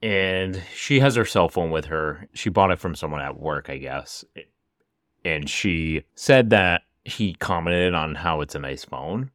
[0.02, 2.26] And she has her cell phone with her.
[2.32, 4.24] She bought it from someone at work, I guess.
[5.24, 9.30] And she said that he commented on how it's a nice phone.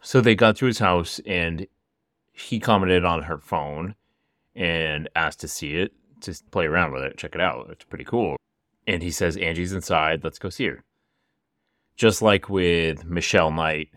[0.00, 1.66] So they got to his house and
[2.32, 3.94] he commented on her phone
[4.54, 7.68] and asked to see it, to play around with it, check it out.
[7.70, 8.36] It's pretty cool.
[8.88, 10.24] And he says, Angie's inside.
[10.24, 10.82] Let's go see her.
[11.94, 13.90] Just like with Michelle Knight,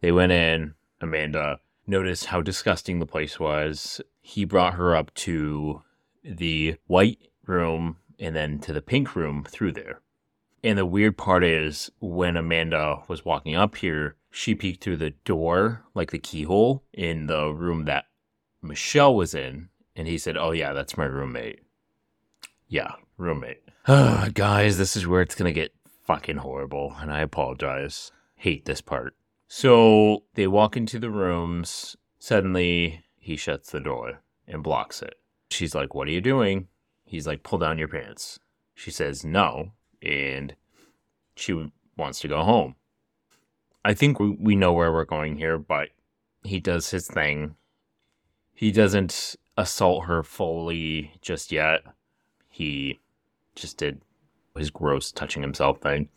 [0.00, 0.74] they went in.
[1.02, 4.00] Amanda noticed how disgusting the place was.
[4.22, 5.82] He brought her up to
[6.24, 10.00] the white room and then to the pink room through there.
[10.64, 15.10] And the weird part is when Amanda was walking up here, she peeked through the
[15.10, 18.06] door, like the keyhole, in the room that
[18.62, 19.68] Michelle was in.
[19.94, 21.60] And he said, Oh, yeah, that's my roommate.
[22.68, 23.62] Yeah, roommate.
[23.86, 26.94] Guys, this is where it's going to get fucking horrible.
[27.00, 28.12] And I apologize.
[28.36, 29.16] Hate this part.
[29.48, 31.96] So they walk into the rooms.
[32.20, 35.14] Suddenly, he shuts the door and blocks it.
[35.50, 36.68] She's like, What are you doing?
[37.04, 38.38] He's like, Pull down your pants.
[38.72, 39.72] She says, No.
[40.00, 40.54] And
[41.34, 42.76] she wants to go home.
[43.84, 45.88] I think we, we know where we're going here, but
[46.44, 47.56] he does his thing.
[48.54, 51.80] He doesn't assault her fully just yet.
[52.48, 53.00] He
[53.54, 54.02] just did
[54.56, 56.08] his gross touching himself thing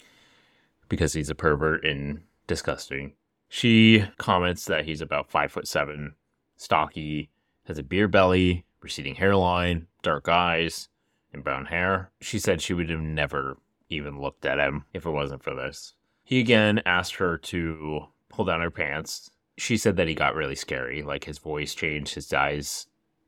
[0.89, 3.13] because he's a pervert and disgusting.
[3.49, 6.15] She comments that he's about five foot seven,
[6.57, 7.29] stocky,
[7.65, 10.89] has a beer belly, receding hairline, dark eyes,
[11.33, 12.11] and brown hair.
[12.21, 13.57] She said she would have never
[13.89, 15.93] even looked at him if it wasn't for this.
[16.23, 19.29] He again asked her to pull down her pants.
[19.57, 22.87] She said that he got really scary, like his voice changed, his eyes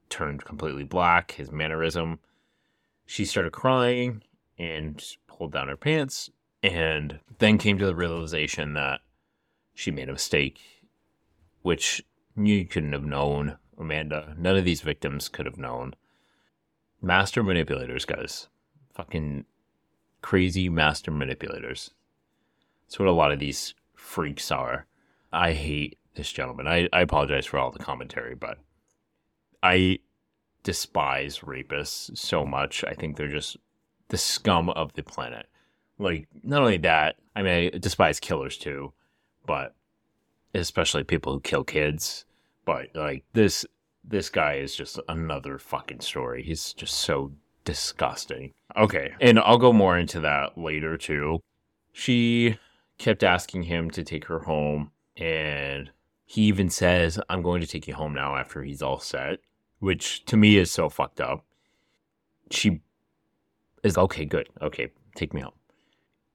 [0.09, 2.19] turned completely black, his mannerism.
[3.07, 4.21] She started crying
[4.59, 6.29] and pulled down her pants
[6.61, 8.99] and then came to the realization that
[9.73, 10.59] she made a mistake,
[11.61, 12.03] which
[12.35, 14.35] you couldn't have known, Amanda.
[14.37, 15.93] None of these victims could have known.
[17.01, 18.49] Master manipulators, guys.
[18.93, 19.45] Fucking
[20.21, 21.91] crazy master manipulators.
[22.85, 24.85] That's what a lot of these freaks are.
[25.31, 26.67] I hate this gentleman.
[26.67, 28.57] I, I apologize for all the commentary, but
[29.63, 29.99] I
[30.67, 32.83] despise rapists so much.
[32.83, 33.55] I think they're just
[34.09, 35.45] the scum of the planet.
[35.97, 38.91] Like, not only that, I mean, I despise killers too,
[39.45, 39.75] but
[40.53, 42.25] especially people who kill kids.
[42.65, 43.65] But like this,
[44.03, 46.43] this guy is just another fucking story.
[46.43, 47.31] He's just so
[47.63, 48.53] disgusting.
[48.75, 51.39] Okay, and I'll go more into that later too.
[51.93, 52.59] She
[52.97, 55.91] kept asking him to take her home, and
[56.25, 59.39] he even says, I'm going to take you home now after he's all set,
[59.79, 61.45] which to me is so fucked up.
[62.51, 62.81] She
[63.83, 64.49] is okay, good.
[64.61, 65.53] Okay, take me home.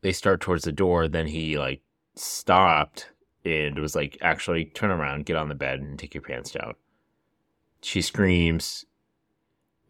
[0.02, 1.80] They start towards the door, then he like
[2.14, 3.10] stopped
[3.44, 6.74] and was like, actually, turn around, get on the bed, and take your pants down.
[7.82, 8.86] She screams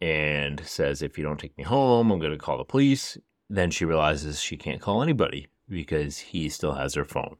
[0.01, 3.17] and says, If you don't take me home, I'm going to call the police.
[3.49, 7.37] Then she realizes she can't call anybody because he still has her phone.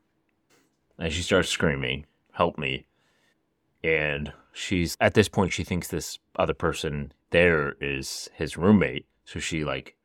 [0.99, 2.86] And she starts screaming, Help me.
[3.84, 9.06] And she's at this point, she thinks this other person there is his roommate.
[9.26, 9.96] So she like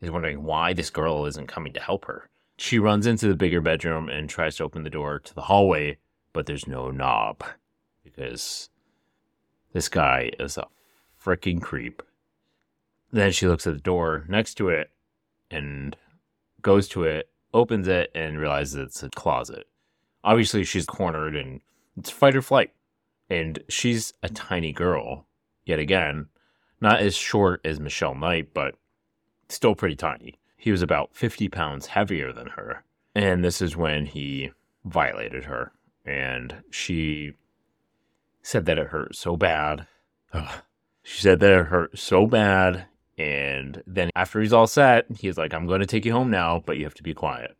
[0.00, 2.28] is wondering why this girl isn't coming to help her.
[2.58, 5.98] She runs into the bigger bedroom and tries to open the door to the hallway,
[6.32, 7.42] but there's no knob
[8.04, 8.68] because
[9.72, 10.66] this guy is a
[11.24, 12.02] freaking creep.
[13.10, 14.90] Then she looks at the door next to it
[15.50, 15.96] and
[16.62, 19.66] goes to it, opens it, and realizes it's a closet.
[20.24, 21.60] Obviously, she's cornered and
[21.96, 22.72] it's fight or flight.
[23.32, 25.26] And she's a tiny girl,
[25.64, 26.26] yet again,
[26.82, 28.74] not as short as Michelle Knight, but
[29.48, 30.38] still pretty tiny.
[30.54, 32.84] He was about 50 pounds heavier than her.
[33.14, 34.52] And this is when he
[34.84, 35.72] violated her.
[36.04, 37.32] And she
[38.42, 39.86] said that it hurt so bad.
[40.34, 40.62] Ugh.
[41.02, 42.84] She said that it hurt so bad.
[43.16, 46.62] And then after he's all set, he's like, I'm going to take you home now,
[46.66, 47.56] but you have to be quiet.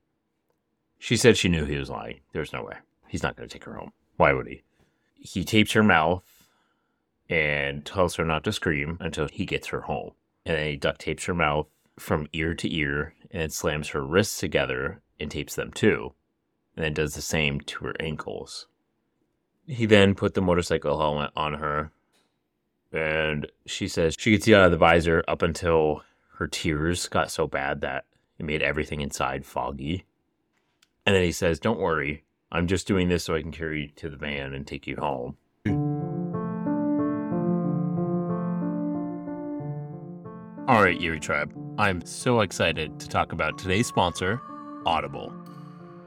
[0.99, 2.21] She said she knew he was lying.
[2.35, 2.77] There's no way.
[3.09, 3.93] He's not going to take her home.
[4.19, 4.63] Why would he?
[5.23, 6.25] He tapes her mouth
[7.31, 10.13] and tells her not to scream until he gets her home.
[10.45, 14.39] And then he duct tapes her mouth from ear to ear and slams her wrists
[14.39, 16.13] together and tapes them too,
[16.77, 18.67] and then does the same to her ankles.
[19.67, 21.93] He then put the motorcycle helmet on her,
[22.93, 26.03] and she says she could see out of the visor up until
[26.39, 28.07] her tears got so bad that
[28.39, 30.05] it made everything inside foggy.
[31.07, 33.89] And then he says, Don't worry, I'm just doing this so I can carry you
[33.97, 35.39] to the van and take you home.
[40.69, 41.51] All right, Eerie Tribe.
[41.79, 44.41] I'm so excited to talk about today's sponsor,
[44.85, 45.33] Audible.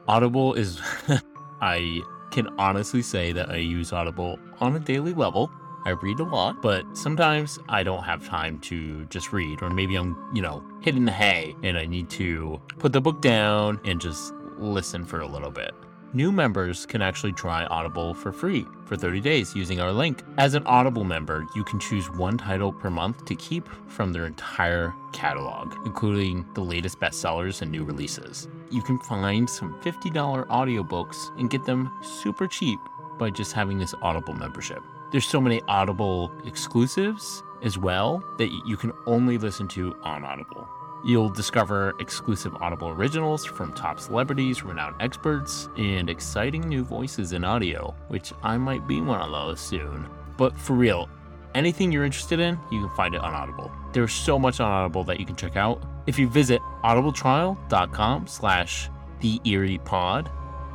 [0.07, 0.79] Audible is,
[1.61, 5.49] I can honestly say that I use Audible on a daily level.
[5.85, 9.95] I read a lot, but sometimes I don't have time to just read, or maybe
[9.95, 13.99] I'm, you know, hitting the hay and I need to put the book down and
[13.99, 15.73] just listen for a little bit.
[16.15, 20.23] New members can actually try Audible for free for 30 days using our link.
[20.37, 24.25] As an Audible member, you can choose one title per month to keep from their
[24.25, 28.47] entire catalog, including the latest bestsellers and new releases.
[28.71, 32.79] You can find some $50 audiobooks and get them super cheap
[33.19, 34.81] by just having this Audible membership.
[35.11, 40.65] There's so many Audible exclusives as well that you can only listen to on Audible.
[41.03, 47.43] You'll discover exclusive Audible originals from top celebrities, renowned experts, and exciting new voices in
[47.43, 50.07] audio, which I might be one of those soon.
[50.37, 51.09] But for real,
[51.53, 53.71] anything you're interested in, you can find it on Audible.
[53.93, 55.83] There's so much on Audible that you can check out.
[56.07, 58.89] If you visit audibletrial.com slash
[59.19, 60.29] the Eerie Pod,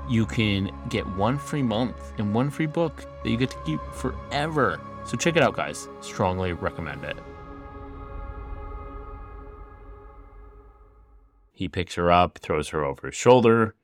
[0.08, 3.80] you can get one free month and one free book that you get to keep
[3.92, 4.80] forever.
[5.04, 5.88] So check it out, guys.
[6.00, 7.16] Strongly recommend it.
[11.60, 13.74] He picks her up, throws her over his shoulder,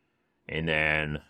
[0.49, 1.21] and then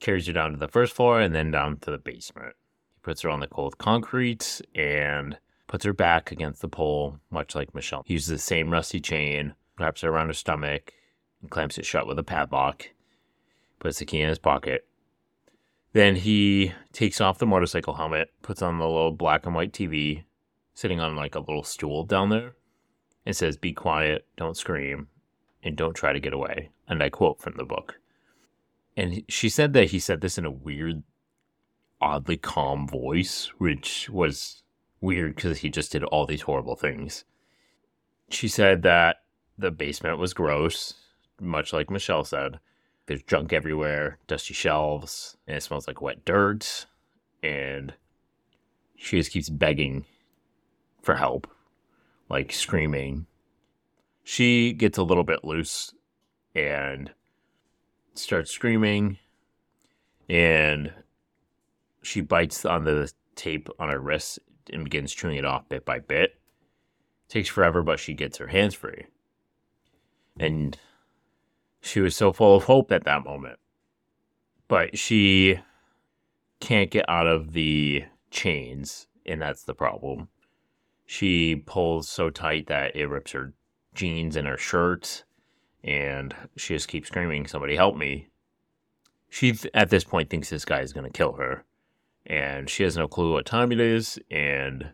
[0.00, 2.56] carries her down to the first floor and then down to the basement.
[2.94, 5.38] He puts her on the cold concrete and
[5.68, 8.02] puts her back against the pole, much like Michelle.
[8.04, 10.92] He uses the same rusty chain, wraps her around her stomach,
[11.40, 12.88] and clamps it shut with a padlock,
[13.78, 14.84] puts the key in his pocket.
[15.92, 20.24] Then he takes off the motorcycle helmet, puts on the little black and white TV,
[20.74, 22.56] sitting on like a little stool down there,
[23.24, 25.06] and says, Be quiet, don't scream,
[25.66, 26.70] and don't try to get away.
[26.88, 27.98] And I quote from the book.
[28.96, 31.02] And she said that he said this in a weird,
[32.00, 34.62] oddly calm voice, which was
[35.00, 37.24] weird because he just did all these horrible things.
[38.30, 39.16] She said that
[39.58, 40.94] the basement was gross,
[41.40, 42.60] much like Michelle said.
[43.06, 46.86] There's junk everywhere, dusty shelves, and it smells like wet dirt.
[47.42, 47.94] And
[48.96, 50.04] she just keeps begging
[51.02, 51.48] for help,
[52.28, 53.26] like screaming.
[54.28, 55.94] She gets a little bit loose
[56.52, 57.12] and
[58.14, 59.18] starts screaming
[60.28, 60.92] and
[62.02, 64.40] she bites on the tape on her wrist
[64.72, 66.30] and begins chewing it off bit by bit.
[66.32, 69.06] It takes forever, but she gets her hands free.
[70.40, 70.76] And
[71.80, 73.60] she was so full of hope at that moment.
[74.66, 75.60] But she
[76.58, 80.30] can't get out of the chains, and that's the problem.
[81.06, 83.54] She pulls so tight that it rips her
[83.96, 85.24] jeans and her shirt
[85.86, 88.28] and she just keeps screaming, "Somebody help me!"
[89.30, 91.64] She at this point thinks this guy is going to kill her,
[92.26, 94.92] and she has no clue what time it is, and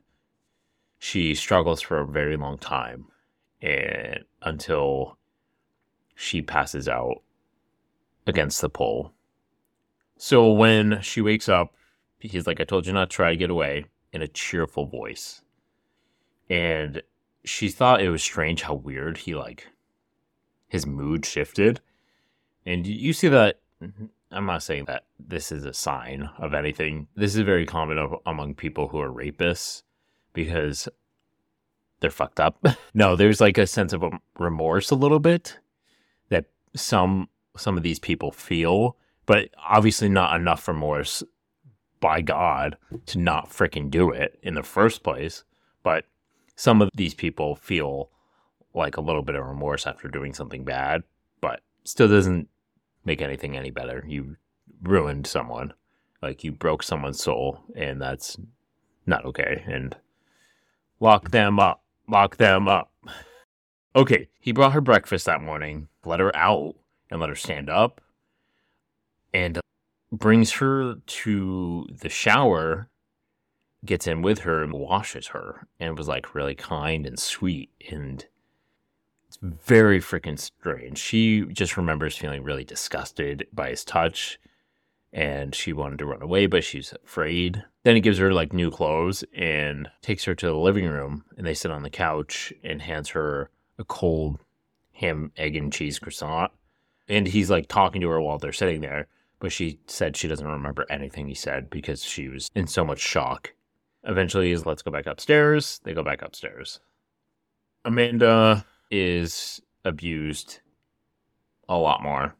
[0.98, 3.07] she struggles for a very long time,
[3.62, 5.18] and until
[6.14, 7.22] she passes out
[8.26, 9.12] against the pole.
[10.18, 11.74] So when she wakes up,
[12.18, 15.42] he's like, "I told you not to try to get away," in a cheerful voice,
[16.50, 17.03] and
[17.45, 19.66] she thought it was strange how weird he like
[20.72, 21.82] his mood shifted.
[22.64, 23.61] And you see that.
[23.82, 27.09] Mm-hmm, I'm not saying that this is a sign of anything.
[27.14, 29.82] This is very common among people who are rapists
[30.32, 30.88] because
[32.01, 32.64] they're fucked up.
[32.95, 34.03] no, there's like a sense of
[34.38, 35.59] remorse a little bit
[36.30, 41.22] that some some of these people feel, but obviously not enough remorse
[42.01, 45.45] by God to not freaking do it in the first place.
[45.82, 46.07] But
[46.63, 48.09] some of these people feel
[48.73, 51.03] like a little bit of remorse after doing something bad,
[51.41, 52.49] but still doesn't
[53.05, 54.05] make anything any better.
[54.07, 54.37] You
[54.81, 55.73] ruined someone,
[56.23, 58.37] like you broke someone's soul, and that's
[59.07, 59.65] not okay.
[59.67, 59.97] And
[61.01, 62.93] lock them up, lock them up.
[63.95, 66.77] Okay, he brought her breakfast that morning, let her out,
[67.11, 68.01] and let her stand up,
[69.35, 69.61] and
[70.11, 72.89] brings her to the shower,
[73.85, 78.26] gets in with her, and washes her, and was like really kind and sweet and
[79.33, 80.99] it's very freaking strange.
[80.99, 84.39] She just remembers feeling really disgusted by his touch
[85.11, 87.64] and she wanted to run away, but she's afraid.
[87.83, 91.47] Then he gives her like new clothes and takes her to the living room and
[91.47, 94.39] they sit on the couch and hands her a cold
[94.93, 96.53] ham, egg, and cheese croissant.
[97.09, 99.07] And he's like talking to her while they're sitting there,
[99.41, 103.01] but she said she doesn't remember anything he said because she was in so much
[103.01, 103.55] shock.
[104.05, 105.80] Eventually, is let's go back upstairs.
[105.84, 106.80] They go back upstairs.
[107.84, 110.61] Amanda is abused
[111.68, 112.34] a lot more.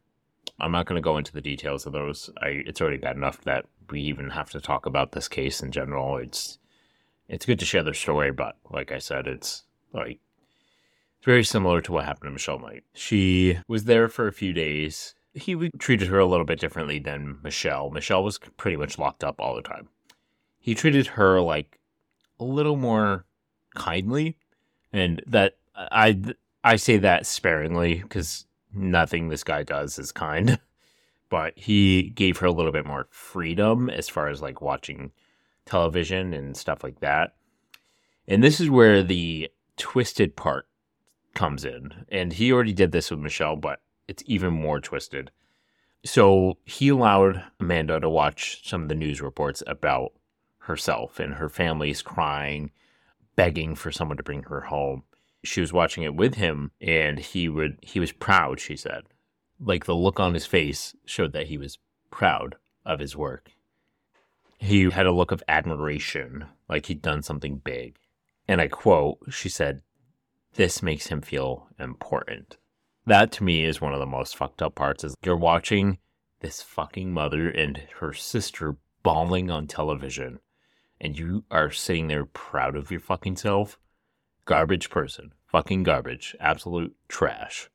[0.61, 2.31] I'm not going to go into the details of those.
[2.41, 5.73] I it's already bad enough that we even have to talk about this case in
[5.73, 6.19] general.
[6.19, 6.59] It's
[7.29, 10.21] it's good to share their story, but like I said, it's like
[11.19, 12.85] it's very similar to what happened to Michelle Knight.
[12.95, 15.15] She was there for a few days.
[15.35, 17.91] He treated her a little bit differently than Michelle.
[17.91, 19.89] Michelle was pretty much locked up all the time.
[20.63, 21.81] He treated her like
[22.41, 23.27] a little more
[23.75, 24.39] kindly,
[24.93, 26.19] and that I
[26.63, 30.61] I say that sparingly because nothing this guy does is kind,
[31.29, 35.11] but he gave her a little bit more freedom as far as like watching
[35.67, 37.35] television and stuff like that.
[38.29, 40.69] And this is where the twisted part
[41.35, 42.07] comes in.
[42.09, 45.33] And he already did this with Michelle, but it's even more twisted.
[46.05, 50.13] So he allowed Amanda to watch some of the news reports about
[50.63, 52.71] herself and her family's crying,
[53.35, 55.03] begging for someone to bring her home.
[55.45, 59.03] She was watching it with him and he would he was proud she said.
[59.59, 61.79] Like the look on his face showed that he was
[62.11, 63.51] proud of his work.
[64.59, 67.97] He had a look of admiration like he'd done something big.
[68.47, 69.83] And i quote she said
[70.55, 72.57] this makes him feel important.
[73.07, 75.99] That to me is one of the most fucked up parts is you're watching
[76.39, 80.39] this fucking mother and her sister bawling on television
[81.03, 83.79] and you are sitting there proud of your fucking self
[84.47, 85.33] garbage person.
[85.49, 86.35] Fucking garbage.
[86.41, 87.69] Absolute trash.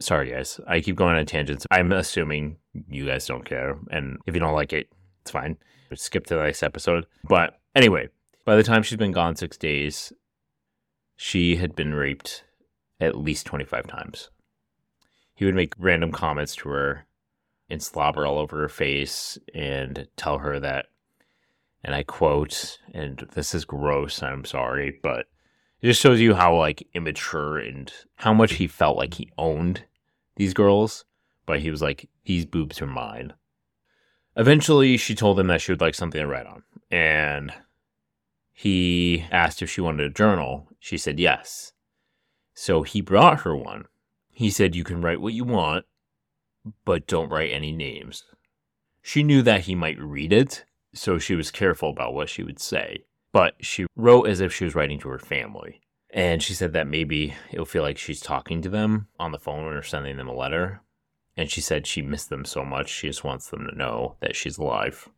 [0.00, 0.58] Sorry, guys.
[0.66, 1.66] I keep going on tangents.
[1.70, 2.56] I'm assuming
[2.88, 3.78] you guys don't care.
[3.90, 5.56] And if you don't like it, it's fine.
[5.94, 7.06] Skip to the next episode.
[7.28, 8.08] But anyway,
[8.44, 10.12] by the time she's been gone six days,
[11.14, 12.42] she had been raped
[12.98, 14.30] at least 25 times.
[15.36, 17.06] He would make random comments to her
[17.70, 20.86] and slobber all over her face and tell her that,
[21.84, 25.26] and I quote, and this is gross, I'm sorry, but
[25.80, 29.84] it just shows you how like immature and how much he felt like he owned
[30.36, 31.04] these girls,
[31.46, 33.34] but he was like, these boobs are mine.
[34.36, 37.52] Eventually, she told him that she would like something to write on, and
[38.52, 40.68] he asked if she wanted a journal.
[40.78, 41.72] She said yes.
[42.54, 43.86] So he brought her one.
[44.30, 45.84] He said, You can write what you want,
[46.84, 48.24] but don't write any names.
[49.02, 50.64] She knew that he might read it,
[50.94, 53.04] so she was careful about what she would say.
[53.32, 55.80] But she wrote as if she was writing to her family.
[56.10, 59.74] And she said that maybe it'll feel like she's talking to them on the phone
[59.74, 60.80] or sending them a letter.
[61.36, 64.36] And she said she missed them so much, she just wants them to know that
[64.36, 65.08] she's alive.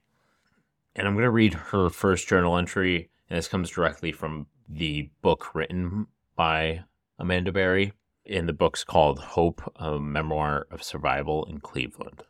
[0.94, 5.10] And I'm going to read her first journal entry, and this comes directly from the
[5.20, 6.84] book written by
[7.18, 7.92] Amanda Berry.
[8.24, 12.22] In the book's called Hope, a memoir of survival in Cleveland.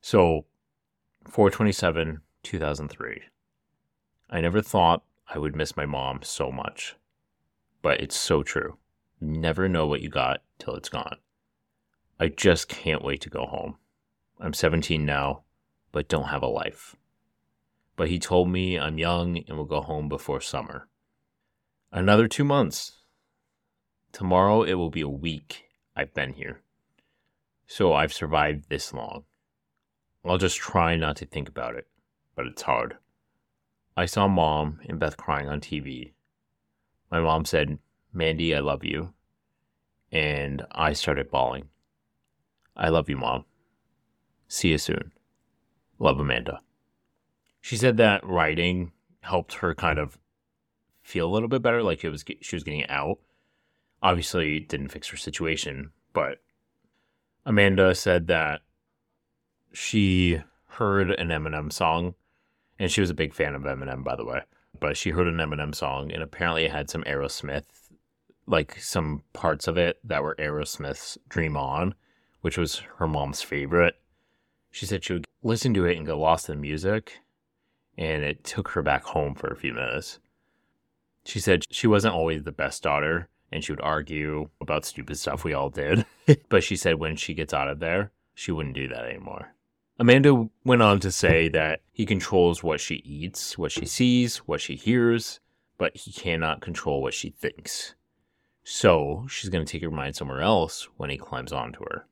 [0.00, 0.46] So,
[1.28, 3.22] 427, 2003.
[4.30, 6.96] I never thought I would miss my mom so much,
[7.82, 8.78] but it's so true.
[9.20, 11.16] You never know what you got till it's gone.
[12.20, 13.76] I just can't wait to go home.
[14.40, 15.42] I'm 17 now,
[15.92, 16.94] but don't have a life.
[17.96, 20.88] But he told me I'm young and will go home before summer.
[21.92, 23.00] Another two months.
[24.12, 25.64] Tomorrow it will be a week
[25.96, 26.60] I've been here.
[27.66, 29.24] So I've survived this long.
[30.24, 31.86] I'll just try not to think about it,
[32.34, 32.96] but it's hard.
[33.96, 36.12] I saw mom and Beth crying on TV.
[37.10, 37.78] My mom said,
[38.12, 39.12] Mandy, I love you.
[40.10, 41.68] And I started bawling.
[42.76, 43.44] I love you, mom.
[44.48, 45.12] See you soon.
[45.98, 46.60] Love Amanda.
[47.60, 50.18] She said that writing helped her kind of
[51.02, 53.18] feel a little bit better, like it was she was getting out
[54.04, 56.42] obviously didn't fix her situation, but
[57.46, 58.60] Amanda said that
[59.72, 62.14] she heard an Eminem song,
[62.78, 64.42] and she was a big fan of Eminem, by the way.
[64.78, 67.64] But she heard an Eminem song, and apparently it had some Aerosmith,
[68.46, 71.94] like some parts of it that were Aerosmith's Dream On,
[72.40, 73.96] which was her mom's favorite.
[74.70, 77.20] She said she would listen to it and get lost in the music,
[77.96, 80.18] and it took her back home for a few minutes.
[81.24, 85.44] She said she wasn't always the best daughter, and she would argue about stupid stuff
[85.44, 86.04] we all did.
[86.48, 89.54] but she said when she gets out of there, she wouldn't do that anymore.
[89.98, 94.60] Amanda went on to say that he controls what she eats, what she sees, what
[94.60, 95.38] she hears,
[95.78, 97.94] but he cannot control what she thinks.
[98.64, 102.06] So she's going to take her mind somewhere else when he climbs onto her.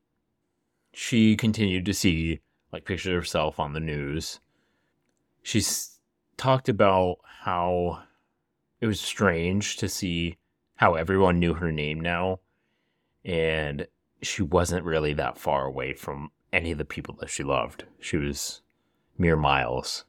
[0.93, 2.41] She continued to see
[2.73, 4.39] like pictures of herself on the news.
[5.43, 5.99] She's
[6.37, 8.03] talked about how
[8.81, 10.37] it was strange to see
[10.77, 12.41] how everyone knew her name now
[13.25, 13.87] and
[14.21, 17.85] she wasn't really that far away from any of the people that she loved.
[18.01, 18.63] She was
[19.17, 20.05] mere miles.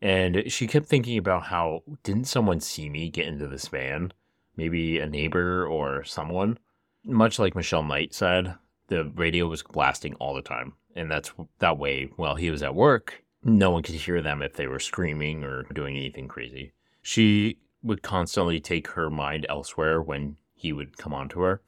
[0.00, 4.12] And she kept thinking about how didn't someone see me get into this van?
[4.56, 6.58] Maybe a neighbor or someone.
[7.04, 8.54] Much like Michelle Knight said,
[8.88, 10.74] the radio was blasting all the time.
[10.94, 14.54] And that's that way while he was at work, no one could hear them if
[14.54, 16.72] they were screaming or doing anything crazy.
[17.02, 21.62] She would constantly take her mind elsewhere when he would come on to her.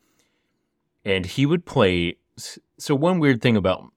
[1.04, 2.16] And he would play.
[2.36, 3.90] So, one weird thing about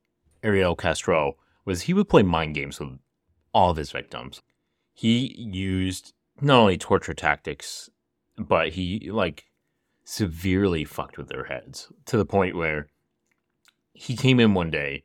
[0.44, 1.36] Ariel Castro
[1.66, 2.98] was he would play mind games with
[3.54, 4.42] all of his victims.
[4.94, 7.90] He used not only torture tactics,
[8.38, 9.46] but he like
[10.06, 12.88] severely fucked with their heads to the point where
[13.94, 15.04] he came in one day,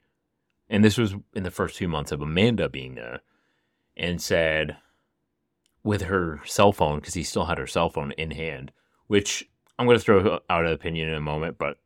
[0.68, 3.20] and this was in the first few months of Amanda being there,
[3.96, 4.76] and said,
[5.82, 8.72] with her cell phone because he still had her cell phone in hand,
[9.08, 11.78] which I'm going to throw out an opinion in a moment, but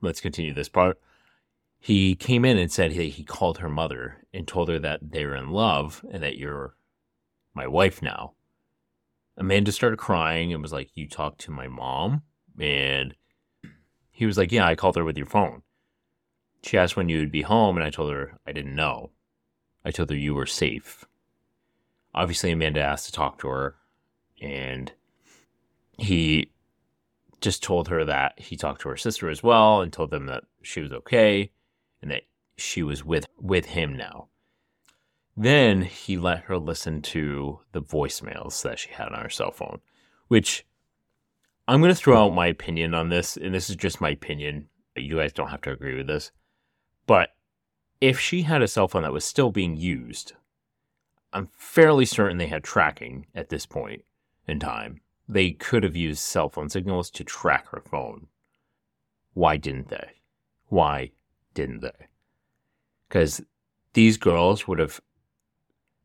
[0.00, 0.98] let's continue this part.
[1.80, 5.36] He came in and said he, called her mother and told her that they were
[5.36, 6.74] in love and that you're
[7.54, 8.32] my wife now.
[9.36, 12.22] Amanda started crying and was like, You talked to my mom?
[12.58, 13.14] And
[14.10, 15.62] he was like, Yeah, I called her with your phone.
[16.62, 19.10] She asked when you would be home, and I told her I didn't know.
[19.84, 21.06] I told her you were safe
[22.18, 23.76] obviously Amanda asked to talk to her,
[24.40, 24.92] and
[25.98, 26.50] he
[27.40, 30.44] just told her that he talked to her sister as well and told them that
[30.62, 31.50] she was okay
[32.02, 32.22] and that
[32.56, 34.28] she was with with him now.
[35.36, 39.80] Then he let her listen to the voicemails that she had on her cell phone,
[40.26, 40.66] which
[41.68, 44.68] I'm going to throw out my opinion on this, and this is just my opinion.
[44.96, 46.32] You guys don't have to agree with this.
[47.06, 47.30] But
[48.00, 50.32] if she had a cell phone that was still being used,
[51.32, 54.02] I'm fairly certain they had tracking at this point
[54.46, 55.02] in time.
[55.28, 58.28] They could have used cell phone signals to track her phone.
[59.34, 60.12] Why didn't they?
[60.68, 61.12] Why
[61.54, 62.08] didn't they?
[63.08, 63.42] Because
[63.92, 65.00] these girls would have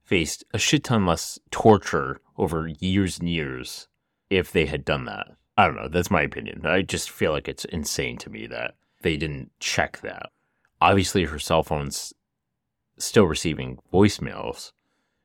[0.03, 3.87] faced a shit ton less torture over years and years
[4.29, 5.27] if they had done that.
[5.57, 5.87] I don't know.
[5.87, 6.65] That's my opinion.
[6.65, 10.31] I just feel like it's insane to me that they didn't check that.
[10.81, 12.13] Obviously, her cell phone's
[12.97, 14.71] still receiving voicemails.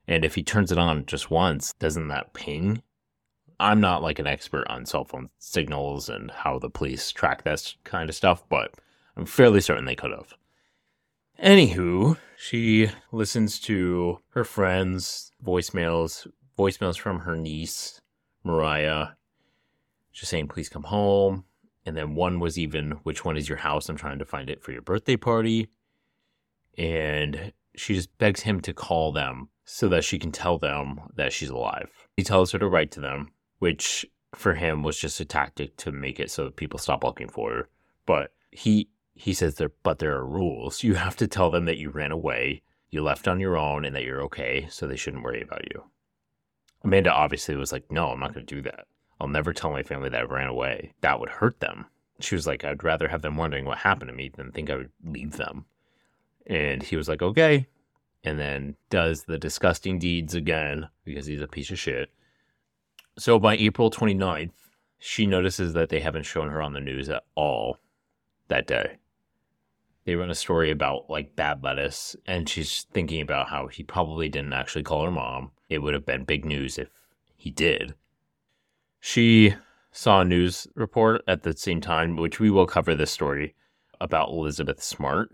[0.07, 2.83] And if he turns it on just once, doesn't that ping?
[3.61, 7.75] I'm not like an expert on cell phone signals and how the police track that
[7.85, 8.75] kind of stuff, but
[9.17, 10.35] I'm fairly certain they could have.
[11.43, 18.01] Anywho, she listens to her friends' voicemails, voicemails from her niece,
[18.45, 19.09] Mariah,
[20.13, 21.45] just saying, please come home.
[21.87, 23.89] And then one was even, which one is your house?
[23.89, 25.69] I'm trying to find it for your birthday party.
[26.77, 31.33] And she just begs him to call them so that she can tell them that
[31.33, 31.91] she's alive.
[32.17, 35.93] He tells her to write to them, which for him was just a tactic to
[35.93, 37.69] make it so people stop looking for her.
[38.07, 40.83] But he he says there but there are rules.
[40.83, 43.95] You have to tell them that you ran away, you left on your own, and
[43.97, 45.85] that you're okay, so they shouldn't worry about you.
[46.85, 48.87] Amanda obviously was like, No, I'm not gonna do that.
[49.21, 50.93] I'll never tell my family that I ran away.
[51.01, 51.87] That would hurt them.
[52.21, 54.77] She was like, I'd rather have them wondering what happened to me than think I
[54.77, 55.67] would leave them.
[56.47, 57.67] And he was like, Okay.
[58.25, 62.11] And then does the disgusting deeds again because he's a piece of shit.
[63.19, 64.53] So by April 29th,
[65.01, 67.79] she notices that they haven't shown her on the news at all
[68.47, 68.99] that day.
[70.05, 74.29] They run a story about like bad lettuce and she's thinking about how he probably
[74.29, 75.51] didn't actually call her mom.
[75.69, 76.91] It would have been big news if
[77.37, 77.95] he did.
[79.01, 79.57] She
[79.91, 83.57] saw a news report at the same time which we will cover this story
[84.01, 85.31] about elizabeth smart.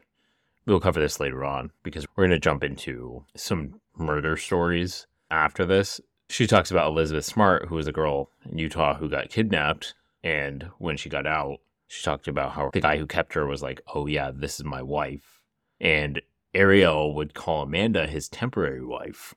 [0.65, 5.67] We'll cover this later on because we're going to jump into some murder stories after
[5.67, 9.95] this she talks about elizabeth smart who was a girl in utah who got kidnapped
[10.23, 11.61] and when she got out
[11.95, 14.65] she talked about how the guy who kept her was like, "Oh yeah, this is
[14.65, 15.43] my wife,"
[15.81, 16.21] and
[16.53, 19.35] Ariel would call Amanda his temporary wife,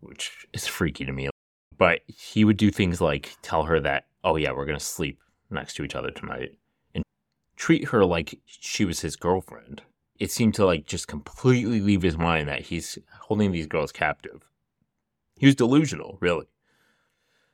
[0.00, 1.30] which is freaky to me.
[1.76, 5.74] But he would do things like tell her that, "Oh yeah, we're gonna sleep next
[5.74, 6.58] to each other tonight,"
[6.94, 7.04] and
[7.56, 9.82] treat her like she was his girlfriend.
[10.18, 14.44] It seemed to like just completely leave his mind that he's holding these girls captive.
[15.38, 16.46] He was delusional, really.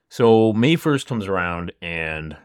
[0.09, 2.37] So May 1st comes around and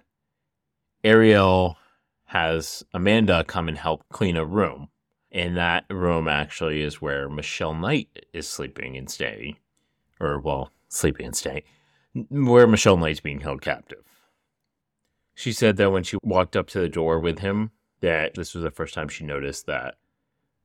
[1.03, 1.77] Ariel
[2.25, 4.89] has Amanda come and help clean a room.
[5.31, 9.57] And that room actually is where Michelle Knight is sleeping and staying.
[10.19, 11.63] Or, well, sleeping and staying.
[12.29, 14.03] Where Michelle Knight's being held captive.
[15.35, 17.71] She said that when she walked up to the door with him,
[18.01, 19.95] that this was the first time she noticed that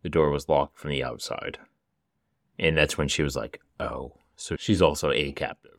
[0.03, 1.59] the door was locked from the outside.
[2.59, 5.79] And that's when she was like, oh, so she's also a captive.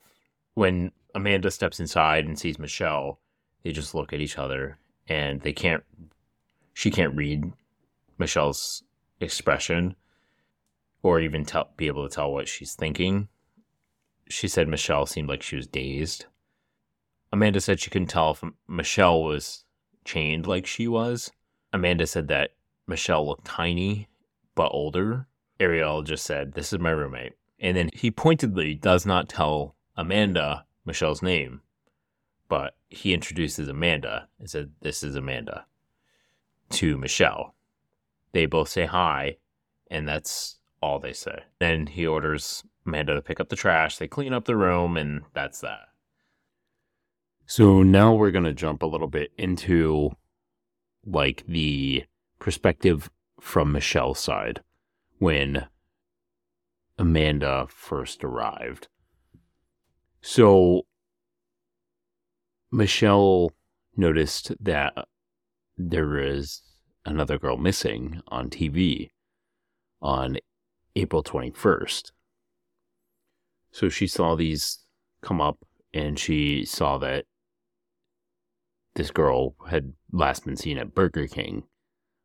[0.53, 3.19] When Amanda steps inside and sees Michelle,
[3.63, 4.77] they just look at each other
[5.07, 5.83] and they can't
[6.73, 7.53] she can't read
[8.17, 8.83] Michelle's
[9.19, 9.95] expression
[11.03, 13.27] or even tell be able to tell what she's thinking.
[14.29, 16.25] She said Michelle seemed like she was dazed.
[17.31, 19.65] Amanda said she couldn't tell if Michelle was
[20.03, 21.31] chained like she was.
[21.73, 22.51] Amanda said that
[22.87, 24.07] Michelle looked tiny
[24.55, 25.27] but older.
[25.59, 27.33] Ariel just said, This is my roommate.
[27.59, 31.61] And then he pointedly does not tell Amanda Michelle's name
[32.47, 35.65] but he introduces Amanda and said, This is Amanda
[36.71, 37.55] to Michelle.
[38.31, 39.37] They both say hi,
[39.89, 41.43] and that's all they say.
[41.59, 43.97] Then he orders Amanda to pick up the trash.
[43.97, 45.89] They clean up the room, and that's that.
[47.47, 50.11] So now we're going to jump a little bit into
[51.05, 52.03] like the
[52.39, 54.61] perspective from Michelle's side
[55.19, 55.67] when
[56.97, 58.87] Amanda first arrived.
[60.21, 60.85] So
[62.71, 63.51] Michelle
[63.95, 64.93] noticed that
[65.77, 66.61] there is
[67.05, 69.09] another girl missing on TV
[70.01, 70.37] on
[70.95, 72.11] April 21st.
[73.71, 74.79] So she saw these
[75.21, 75.59] come up
[75.93, 77.25] and she saw that
[78.95, 81.63] this girl had last been seen at Burger King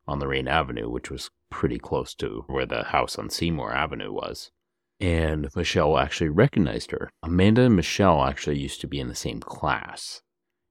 [0.06, 4.52] on Lorain Avenue, which was pretty close to where the house on Seymour Avenue was.
[5.00, 7.10] And Michelle actually recognized her.
[7.22, 10.20] Amanda and Michelle actually used to be in the same class.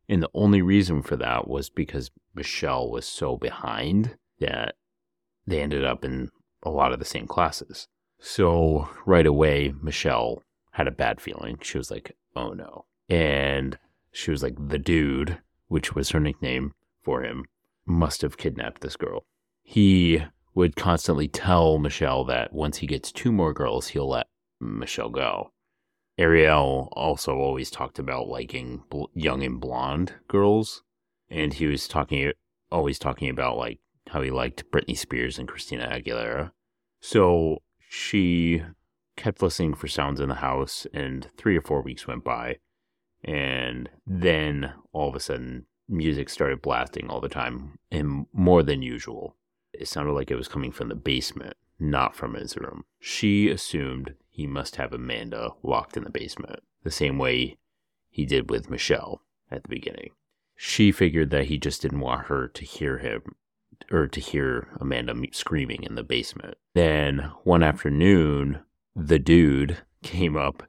[0.08, 4.76] And the only reason for that was because Michelle was so behind that
[5.48, 6.30] they ended up in
[6.64, 7.88] a lot of the same classes.
[8.20, 11.58] So right away, Michelle had a bad feeling.
[11.62, 12.86] She was like, oh no.
[13.10, 13.78] And
[14.12, 17.46] she was like, the dude, which was her nickname for him,
[17.86, 19.26] must have kidnapped this girl.
[19.64, 20.24] He
[20.54, 24.28] would constantly tell Michelle that once he gets two more girls, he'll let
[24.60, 25.52] Michelle go.
[26.18, 30.84] Ariel also always talked about liking bl- young and blonde girls,
[31.30, 32.32] and he was talking
[32.72, 33.80] always talking about like
[34.10, 36.52] how he liked Britney Spears and Christina Aguilera.
[37.00, 38.64] So she
[39.16, 42.58] kept listening for sounds in the house, and three or four weeks went by,
[43.24, 48.82] and then all of a sudden, music started blasting all the time and more than
[48.82, 49.36] usual.
[49.80, 52.84] It sounded like it was coming from the basement, not from his room.
[53.00, 57.58] She assumed he must have Amanda locked in the basement, the same way
[58.10, 60.10] he did with Michelle at the beginning.
[60.58, 63.36] She figured that he just didn't want her to hear him
[63.90, 66.58] or to hear Amanda screaming in the basement.
[66.76, 68.60] Then one afternoon,
[68.94, 70.64] the dude came up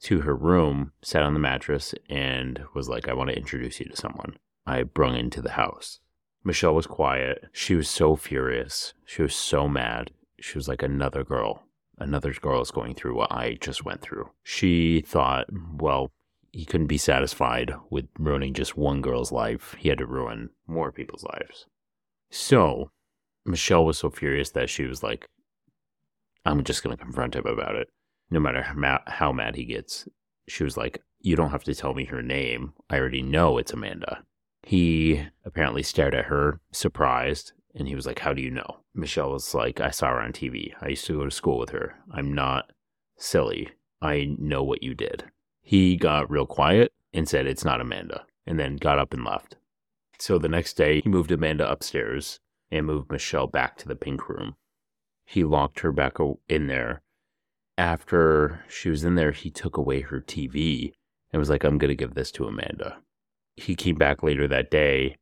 [0.00, 3.86] to her room, sat on the mattress, and was like, I want to introduce you
[3.86, 6.00] to someone I brung into the house.
[6.44, 7.44] Michelle was quiet.
[7.52, 8.92] She was so furious.
[9.06, 10.10] She was so mad.
[10.38, 11.64] She was like another girl
[11.98, 14.30] another girl is going through what I just went through.
[14.42, 16.12] She thought, well,
[16.52, 19.74] he couldn't be satisfied with ruining just one girl's life.
[19.78, 21.66] He had to ruin more people's lives.
[22.30, 22.90] So,
[23.44, 25.28] Michelle was so furious that she was like,
[26.44, 27.88] I'm just going to confront him about it.
[28.30, 28.62] No matter
[29.06, 30.08] how mad he gets,
[30.48, 32.72] she was like, You don't have to tell me her name.
[32.90, 34.24] I already know it's Amanda.
[34.66, 38.78] He apparently stared at her, surprised, and he was like, How do you know?
[38.94, 40.72] Michelle was like, I saw her on TV.
[40.80, 41.96] I used to go to school with her.
[42.12, 42.70] I'm not
[43.16, 43.70] silly.
[44.00, 45.24] I know what you did.
[45.60, 49.56] He got real quiet and said, It's not Amanda, and then got up and left.
[50.18, 52.40] So the next day, he moved Amanda upstairs
[52.70, 54.54] and moved Michelle back to the pink room.
[55.26, 56.16] He locked her back
[56.48, 57.02] in there.
[57.76, 60.92] After she was in there, he took away her TV
[61.32, 62.98] and was like, I'm going to give this to Amanda.
[63.56, 65.16] He came back later that day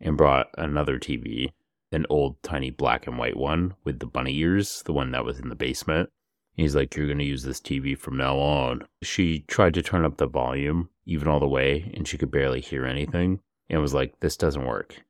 [0.00, 1.50] and brought another TV
[1.94, 5.38] an old tiny black and white one with the bunny ears, the one that was
[5.38, 6.10] in the basement.
[6.54, 8.86] He's like, You're going to use this TV from now on.
[9.02, 12.60] She tried to turn up the volume even all the way, and she could barely
[12.60, 15.04] hear anything, and was like, This doesn't work.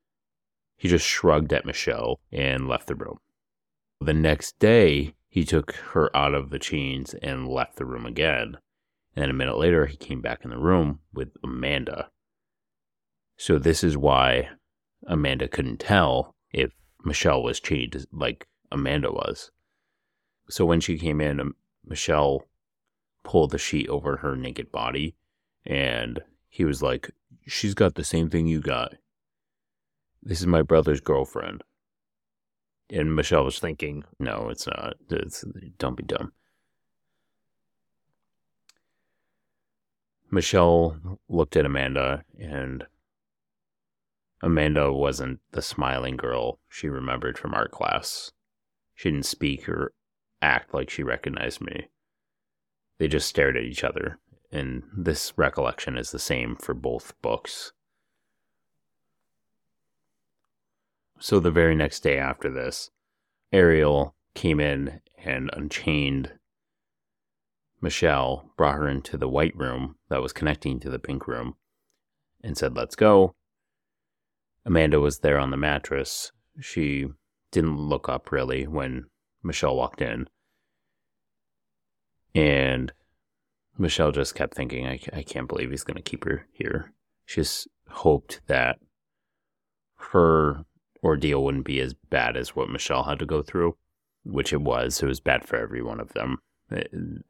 [0.77, 3.19] He just shrugged at Michelle and left the room.
[4.01, 8.59] The next day, he took her out of the chains and left the room again.
[9.17, 12.11] And a minute later, he came back in the room with Amanda.
[13.37, 14.51] So, this is why
[15.07, 16.73] Amanda couldn't tell if
[17.05, 19.51] Michelle was chained like Amanda was.
[20.49, 21.55] So when she came in, um,
[21.87, 22.45] Michelle
[23.23, 25.15] pulled the sheet over her naked body,
[25.65, 27.11] and he was like,
[27.47, 28.95] She's got the same thing you got.
[30.23, 31.63] This is my brother's girlfriend.
[32.89, 34.95] And Michelle was thinking, No, it's not.
[35.11, 35.45] It's,
[35.79, 36.33] don't be dumb.
[40.31, 42.87] Michelle looked at Amanda and
[44.45, 48.31] Amanda wasn't the smiling girl she remembered from art class.
[48.95, 49.95] She didn't speak or
[50.43, 51.89] act like she recognized me.
[52.99, 54.19] They just stared at each other,
[54.53, 57.73] and this recollection is the same for both books.
[61.19, 62.91] So the very next day after this,
[63.51, 66.33] Ariel came in and unchained
[67.81, 71.57] Michelle, brought her into the white room that was connecting to the pink room,
[72.43, 73.35] and said, Let's go.
[74.65, 76.33] Amanda was there on the mattress.
[76.61, 77.07] She
[77.51, 79.07] didn't look up really when
[79.43, 80.29] Michelle walked in.
[82.35, 82.93] And
[83.79, 86.93] Michelle just kept thinking, I, I can't believe he's going to keep her here.
[87.27, 88.79] She just hoped that
[90.13, 90.65] her
[91.03, 93.77] ordeal wouldn't be as bad as what Michelle had to go through,
[94.25, 95.03] which it was.
[95.03, 96.39] It was bad for every one of them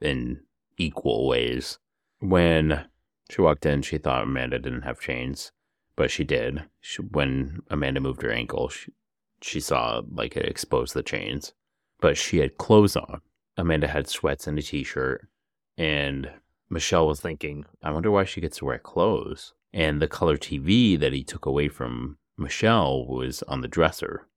[0.00, 0.40] in
[0.78, 1.78] equal ways.
[2.20, 2.86] When
[3.28, 5.52] she walked in, she thought Amanda didn't have chains
[5.96, 6.64] but she did.
[6.80, 8.92] She, when Amanda moved her ankle, she,
[9.40, 11.52] she saw like it exposed the chains,
[12.00, 13.20] but she had clothes on.
[13.56, 15.28] Amanda had sweats and a t shirt,
[15.76, 16.30] and
[16.70, 19.54] Michelle was thinking, I wonder why she gets to wear clothes.
[19.72, 24.28] And the color TV that he took away from Michelle was on the dresser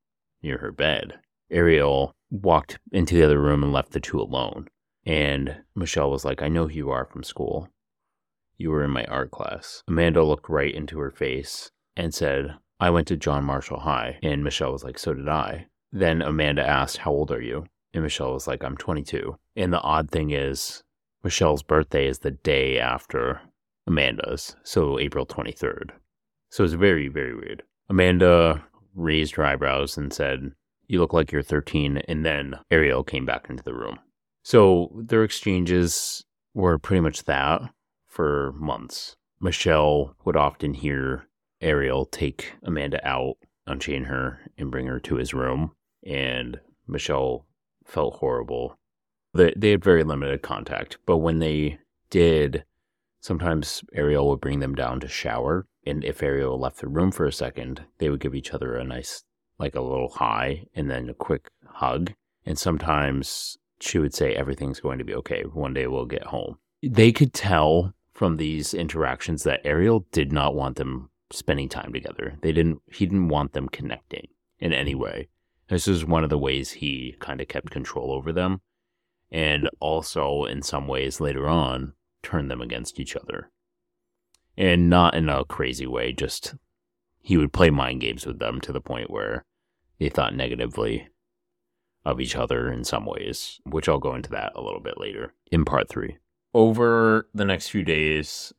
[0.42, 1.20] near her bed.
[1.50, 4.68] Ariel walked into the other room and left the two alone.
[5.06, 7.70] And Michelle was like, I know who you are from school.
[8.58, 9.84] You were in my art class.
[9.88, 14.20] Amanda looked right into her face and said, I went to John Marshall High.
[14.24, 15.68] And Michelle was like, So did I.
[15.92, 17.66] Then Amanda asked, How old are you?
[17.94, 19.38] And Michelle was like, I'm 22.
[19.56, 20.84] And the odd thing is,
[21.24, 23.42] Michelle's birthday is the day after
[23.88, 25.92] Amanda's, so April 23rd.
[26.52, 27.64] So it's very, very weird.
[27.90, 28.64] Amanda
[28.96, 30.52] raised her eyebrows and said,
[30.88, 31.98] You look like you're 13.
[32.08, 34.00] And then Ariel came back into the room.
[34.44, 37.62] So their exchanges were pretty much that
[38.18, 39.16] for months.
[39.40, 41.28] Michelle would often hear
[41.62, 43.36] Ariel take Amanda out
[43.68, 45.74] unchain her and bring her to his room.
[46.04, 47.46] And Michelle
[47.86, 48.76] felt horrible.
[49.36, 51.78] They, they had very limited contact, but when they
[52.10, 52.66] did,
[53.20, 55.68] sometimes Ariel would bring them down to shower.
[55.86, 58.84] And if Ariel left the room for a second, they would give each other a
[58.84, 59.26] nice,
[59.60, 62.14] like a little high and then a quick hug.
[62.48, 65.44] And sometimes she would say, Everything's going to be okay.
[65.44, 66.58] One day we'll get home.
[66.82, 72.36] They could tell from these interactions that Ariel did not want them spending time together.
[72.42, 75.28] They didn't he didn't want them connecting in any way.
[75.70, 78.62] This is one of the ways he kind of kept control over them
[79.32, 81.94] and also in some ways later on
[82.24, 83.52] turned them against each other.
[84.58, 86.56] And not in a crazy way, just
[87.22, 89.46] he would play mind games with them to the point where
[90.00, 91.08] they thought negatively
[92.04, 95.36] of each other in some ways, which I'll go into that a little bit later
[95.52, 96.18] in part three.
[96.54, 98.54] Over the next few days,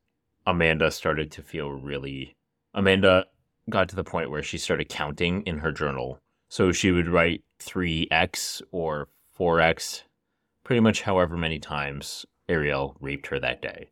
[0.47, 2.35] Amanda started to feel really.
[2.75, 3.27] Amanda
[3.71, 6.21] got to the point where she started counting in her journal.
[6.49, 9.09] So she would write 3x or
[9.39, 10.03] 4x,
[10.65, 13.91] pretty much however many times Ariel raped her that day.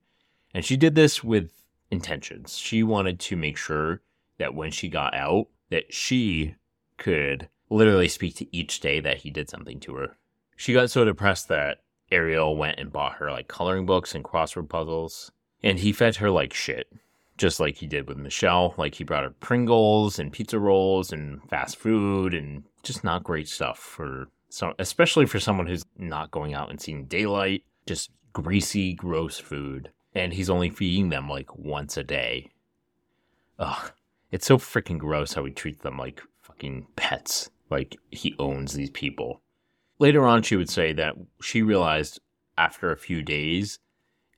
[0.54, 1.50] And she did this with
[1.90, 2.56] intentions.
[2.56, 4.00] She wanted to make sure
[4.38, 6.54] that when she got out, that she
[6.96, 10.16] could literally speak to each day that he did something to her.
[10.56, 14.68] She got so depressed that Ariel went and bought her like coloring books and crossword
[14.68, 15.30] puzzles,
[15.62, 16.92] and he fed her like shit,
[17.36, 18.74] just like he did with Michelle.
[18.76, 23.48] Like he brought her Pringles and pizza rolls and fast food and just not great
[23.48, 27.64] stuff for some, especially for someone who's not going out and seeing daylight.
[27.86, 32.50] Just greasy, gross food, and he's only feeding them like once a day.
[33.58, 33.92] Ugh,
[34.30, 38.90] it's so freaking gross how he treats them like fucking pets like he owns these
[38.90, 39.40] people.
[39.98, 42.20] Later on, she would say that she realized
[42.58, 43.78] after a few days,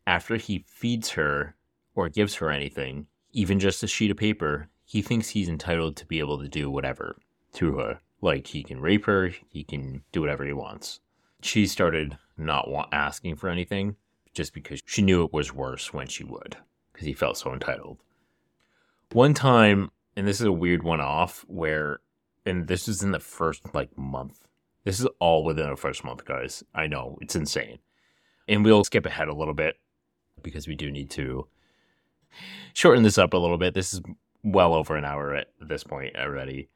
[0.06, 1.56] after he feeds her
[1.94, 6.06] or gives her anything, even just a sheet of paper, he thinks he's entitled to
[6.06, 7.16] be able to do whatever
[7.52, 8.00] to her.
[8.20, 11.00] Like he can rape her, he can do whatever he wants.
[11.42, 13.96] She started not asking for anything
[14.32, 16.56] just because she knew it was worse when she would,
[16.92, 17.98] because he felt so entitled.
[19.12, 22.00] One time, and this is a weird one off, where
[22.46, 24.47] and this is in the first like month.
[24.88, 26.64] This is all within the first month, guys.
[26.74, 27.78] I know it's insane.
[28.48, 29.74] And we'll skip ahead a little bit
[30.40, 31.46] because we do need to
[32.72, 33.74] shorten this up a little bit.
[33.74, 34.00] This is
[34.42, 36.70] well over an hour at this point already.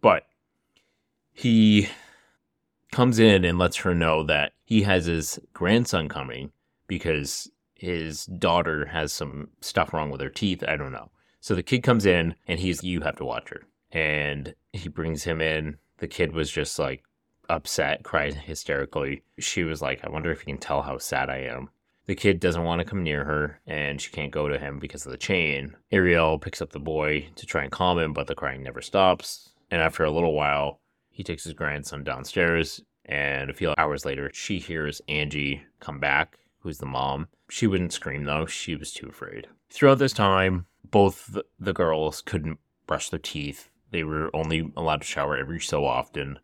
[0.00, 0.26] But
[1.32, 1.88] he
[2.90, 6.50] comes in and lets her know that he has his grandson coming
[6.88, 10.64] because his daughter has some stuff wrong with her teeth.
[10.66, 11.12] I don't know.
[11.38, 15.22] So the kid comes in and he's, you have to watch her and he brings
[15.22, 15.76] him in.
[15.98, 17.04] The kid was just like
[17.48, 19.22] upset, cried hysterically.
[19.38, 21.70] She was like, I wonder if you can tell how sad I am.
[22.06, 25.06] The kid doesn't want to come near her, and she can't go to him because
[25.06, 25.74] of the chain.
[25.90, 29.54] Ariel picks up the boy to try and calm him, but the crying never stops.
[29.70, 34.30] And after a little while, he takes his grandson downstairs, and a few hours later,
[34.34, 37.28] she hears Angie come back, who's the mom.
[37.48, 39.46] She wouldn't scream though, she was too afraid.
[39.70, 43.70] Throughout this time, both the girls couldn't brush their teeth.
[43.90, 46.38] They were only allowed to shower every so often.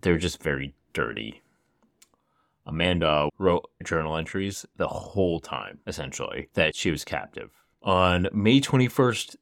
[0.00, 1.42] They were just very dirty.
[2.66, 7.50] Amanda wrote journal entries the whole time, essentially, that she was captive.
[7.82, 9.36] On May 21st,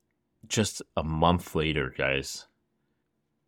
[0.47, 2.47] just a month later, guys,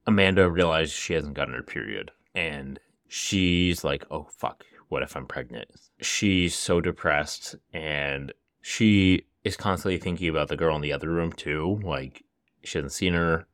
[0.06, 2.10] Amanda realized she hasn't gotten her period.
[2.34, 5.68] And she's like, oh, fuck, what if I'm pregnant?
[6.00, 8.32] She's so depressed and
[8.62, 11.80] she is constantly thinking about the girl in the other room, too.
[11.82, 12.24] Like,
[12.62, 13.46] she hasn't seen her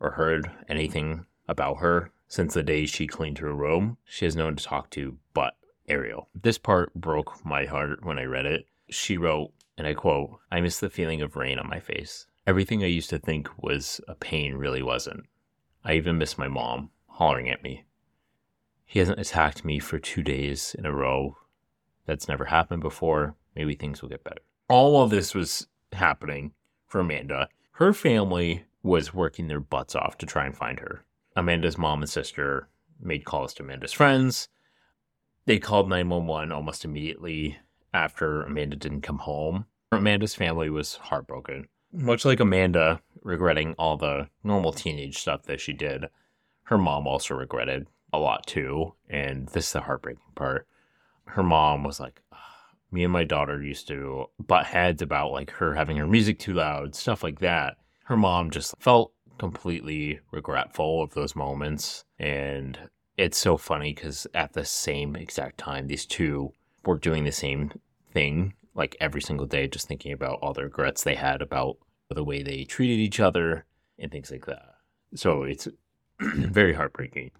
[0.00, 3.98] or heard anything about her since the day she cleaned her room.
[4.04, 5.56] She has no one to talk to but
[5.88, 6.28] Ariel.
[6.32, 8.66] This part broke my heart when I read it.
[8.88, 12.26] She wrote, and I quote, I miss the feeling of rain on my face.
[12.46, 15.24] Everything I used to think was a pain really wasn't.
[15.84, 17.84] I even miss my mom hollering at me.
[18.86, 21.36] He hasn't attacked me for two days in a row.
[22.06, 23.34] That's never happened before.
[23.56, 24.42] Maybe things will get better.
[24.68, 26.52] All of this was happening
[26.86, 27.48] for Amanda.
[27.72, 31.04] Her family was working their butts off to try and find her.
[31.36, 32.68] Amanda's mom and sister
[33.00, 34.48] made calls to Amanda's friends.
[35.46, 37.58] They called 911 almost immediately
[37.94, 39.66] after Amanda didn't come home.
[39.92, 41.68] Amanda's family was heartbroken.
[41.92, 46.06] Much like Amanda regretting all the normal teenage stuff that she did,
[46.64, 48.94] her mom also regretted a lot too.
[49.08, 50.66] And this is the heartbreaking part.
[51.26, 52.56] Her mom was like, ah,
[52.92, 56.54] me and my daughter used to butt heads about like her having her music too
[56.54, 57.76] loud, stuff like that
[58.10, 62.04] her mom just felt completely regretful of those moments.
[62.18, 62.78] And
[63.16, 66.52] it's so funny because at the same exact time, these two
[66.84, 67.72] were doing the same
[68.12, 71.78] thing, like every single day, just thinking about all the regrets they had about
[72.10, 73.64] the way they treated each other
[73.98, 74.74] and things like that.
[75.14, 75.66] So it's
[76.20, 77.30] very heartbreaking.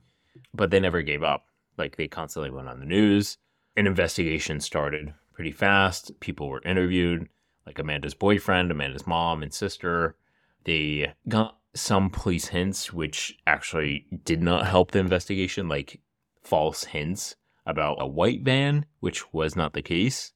[0.54, 1.44] But they never gave up.
[1.76, 3.36] Like they constantly went on the news.
[3.76, 6.18] An investigation started pretty fast.
[6.20, 7.28] People were interviewed,
[7.66, 10.16] like Amanda's boyfriend, Amanda's mom and sister.
[10.64, 16.00] They got some police hints, which actually did not help the investigation, like
[16.42, 20.32] false hints about a white van, which was not the case.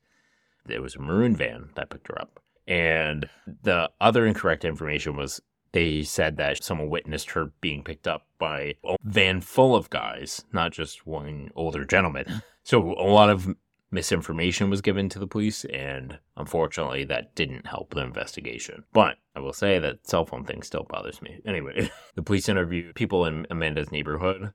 [0.69, 2.41] It was a maroon van that picked her up.
[2.67, 3.29] And
[3.63, 5.41] the other incorrect information was
[5.73, 10.45] they said that someone witnessed her being picked up by a van full of guys,
[10.53, 12.43] not just one older gentleman.
[12.67, 13.55] So a lot of
[13.95, 18.85] misinformation was given to the police, and unfortunately, that didn't help the investigation.
[18.93, 21.41] But I will say that cell phone thing still bothers me.
[21.47, 24.53] Anyway, the police interviewed people in Amanda's neighborhood,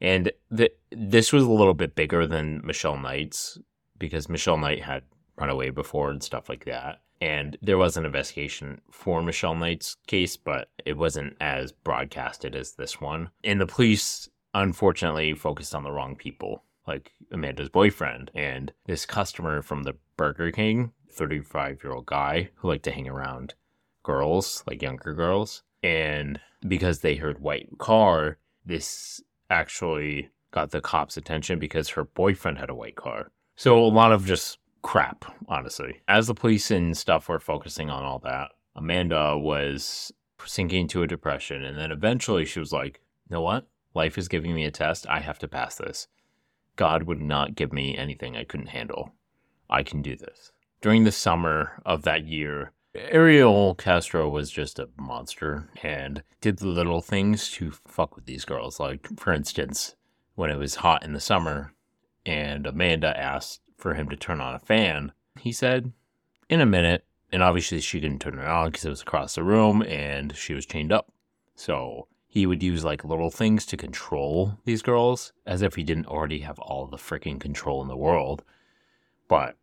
[0.00, 3.58] and the, this was a little bit bigger than Michelle Knight's
[3.98, 5.02] because Michelle Knight had
[5.36, 7.02] run away before and stuff like that.
[7.20, 12.72] And there was an investigation for Michelle Knight's case, but it wasn't as broadcasted as
[12.72, 13.30] this one.
[13.42, 19.62] And the police, unfortunately, focused on the wrong people, like Amanda's boyfriend and this customer
[19.62, 23.54] from the Burger King, 35 year old guy who liked to hang around
[24.02, 25.62] girls, like younger girls.
[25.82, 32.58] And because they heard white car, this actually got the cops' attention because her boyfriend
[32.58, 33.30] had a white car.
[33.54, 36.00] So a lot of just crap, honestly.
[36.08, 40.12] As the police and stuff were focusing on all that, Amanda was
[40.44, 41.64] sinking into a depression.
[41.64, 43.66] And then eventually she was like, you know what?
[43.94, 45.06] Life is giving me a test.
[45.08, 46.08] I have to pass this.
[46.78, 49.12] God would not give me anything I couldn't handle.
[49.68, 50.52] I can do this.
[50.80, 56.68] During the summer of that year, Ariel Castro was just a monster and did the
[56.68, 58.78] little things to fuck with these girls.
[58.78, 59.96] Like, for instance,
[60.36, 61.74] when it was hot in the summer
[62.24, 65.10] and Amanda asked for him to turn on a fan,
[65.40, 65.92] he said,
[66.48, 67.04] in a minute.
[67.32, 70.54] And obviously, she didn't turn it on because it was across the room and she
[70.54, 71.12] was chained up.
[71.56, 76.06] So he would use like little things to control these girls as if he didn't
[76.06, 78.44] already have all the freaking control in the world.
[79.26, 79.56] But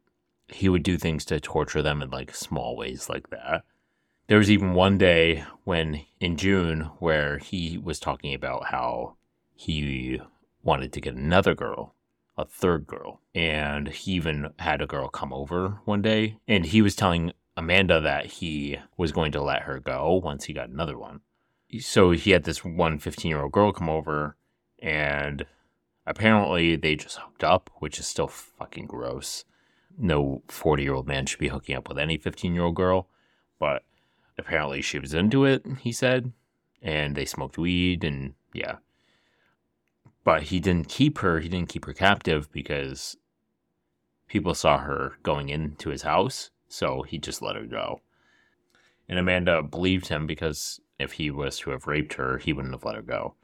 [0.47, 3.63] he would do things to torture them in like small ways like that.
[4.27, 9.15] There was even one day when in June where he was talking about how
[9.53, 10.19] he
[10.63, 11.95] wanted to get another girl
[12.37, 13.21] a third girl.
[13.33, 16.37] And he even had a girl come over one day.
[16.47, 20.53] And he was telling Amanda that he was going to let her go once he
[20.53, 21.21] got another one.
[21.79, 24.35] So he had this one 15 year old girl come over.
[24.79, 25.45] And
[26.05, 29.45] apparently they just hooked up, which is still fucking gross.
[29.97, 33.07] No 40 year old man should be hooking up with any 15 year old girl.
[33.59, 33.83] But
[34.37, 36.33] apparently she was into it, he said.
[36.81, 38.77] And they smoked weed and yeah
[40.25, 41.39] but he didn't keep her.
[41.39, 43.15] He didn't keep her captive because
[44.27, 46.49] people saw her going into his house.
[46.67, 48.01] So he just let her go.
[49.07, 52.85] And Amanda believed him because if he was to have raped her, he wouldn't have
[52.85, 53.35] let her go.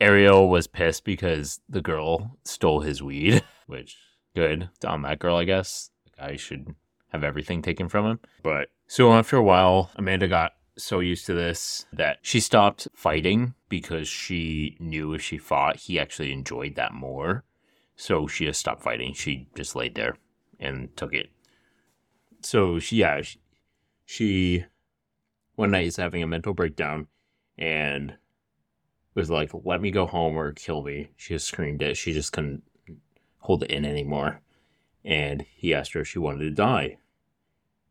[0.00, 3.96] Ariel was pissed because the girl stole his weed, which
[4.34, 5.90] good on that girl, I guess.
[6.04, 6.74] The guy should
[7.08, 8.20] have everything taken from him.
[8.42, 13.54] But so after a while, Amanda got so used to this that she stopped fighting
[13.68, 17.44] because she knew if she fought, he actually enjoyed that more.
[17.96, 19.14] So she just stopped fighting.
[19.14, 20.16] She just laid there
[20.58, 21.30] and took it.
[22.40, 23.38] So she, yeah, she,
[24.04, 24.64] she
[25.54, 27.06] one night he's having a mental breakdown
[27.56, 28.16] and
[29.14, 31.10] was like, let me go home or kill me.
[31.16, 31.96] She just screamed it.
[31.96, 32.64] She just couldn't
[33.38, 34.40] hold it in anymore.
[35.04, 36.98] And he asked her if she wanted to die.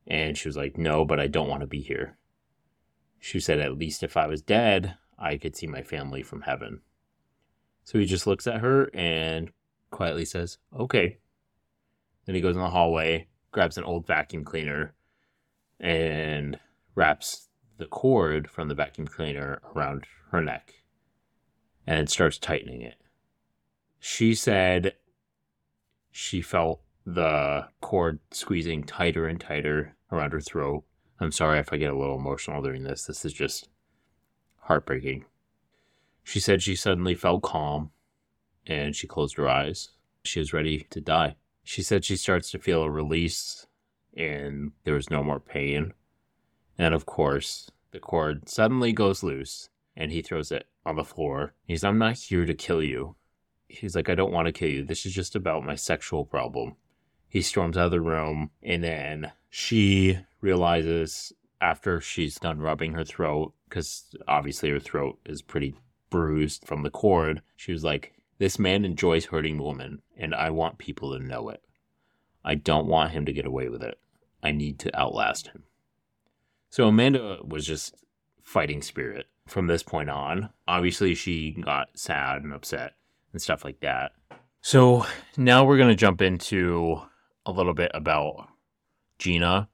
[0.05, 2.17] And she was like, no, but I don't want to be here.
[3.23, 6.81] She said, At least if I was dead, I could see my family from heaven.
[7.85, 9.49] So he just looks at her and
[9.91, 11.19] quietly says, Okay.
[12.25, 14.93] Then he goes in the hallway, grabs an old vacuum cleaner,
[15.79, 16.59] and
[16.95, 17.47] wraps
[17.77, 20.73] the cord from the vacuum cleaner around her neck
[21.85, 22.97] and starts tightening it.
[23.99, 24.95] She said
[26.11, 30.83] she felt the cord squeezing tighter and tighter around her throat
[31.23, 33.05] I'm sorry if I get a little emotional during this.
[33.05, 33.69] This is just
[34.57, 35.25] heartbreaking.
[36.23, 37.91] She said she suddenly felt calm
[38.67, 39.89] and she closed her eyes.
[40.23, 41.35] She was ready to die.
[41.63, 43.67] She said she starts to feel a release
[44.15, 45.93] and there was no more pain.
[46.77, 51.53] And of course, the cord suddenly goes loose and he throws it on the floor.
[51.65, 53.15] He's, I'm not here to kill you.
[53.67, 54.83] He's like, I don't want to kill you.
[54.83, 56.75] This is just about my sexual problem.
[57.27, 63.05] He storms out of the room and then she realizes after she's done rubbing her
[63.05, 65.73] throat, because obviously her throat is pretty
[66.09, 70.77] bruised from the cord, she was like, This man enjoys hurting women, and I want
[70.77, 71.63] people to know it.
[72.43, 73.97] I don't want him to get away with it.
[74.43, 75.63] I need to outlast him.
[76.73, 78.03] So Amanda was just
[78.41, 79.27] fighting spirit.
[79.47, 80.49] from this point on.
[80.67, 82.93] Obviously, she got sad and upset
[83.31, 84.13] and stuff like that.
[84.61, 85.05] So
[85.37, 86.99] now we're going to jump into
[87.45, 88.47] a little bit about
[89.19, 89.69] Gina,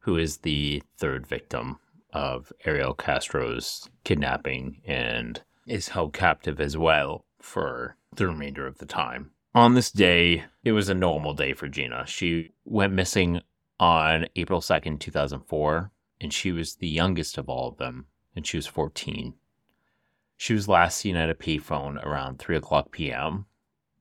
[0.00, 1.78] who is the third victim
[2.12, 8.86] of Ariel Castro's kidnapping and is held captive as well for the remainder of the
[8.86, 9.30] time.
[9.54, 12.04] On this day, it was a normal day for Gina.
[12.06, 13.40] She went missing
[13.78, 18.56] on April 2nd, 2004, and she was the youngest of all of them, and she
[18.56, 19.34] was 14.
[20.36, 23.46] She was last seen at a payphone around 3 o'clock p.m.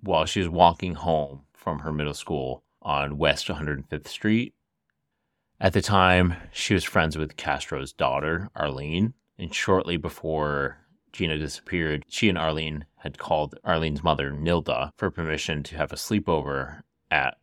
[0.01, 4.53] while she was walking home from her middle school on West 105th Street.
[5.59, 10.78] At the time, she was friends with Castro's daughter, Arlene, and shortly before
[11.16, 15.95] Gina disappeared, she and Arlene had called Arlene's mother, Nilda, for permission to have a
[15.95, 17.38] sleepover at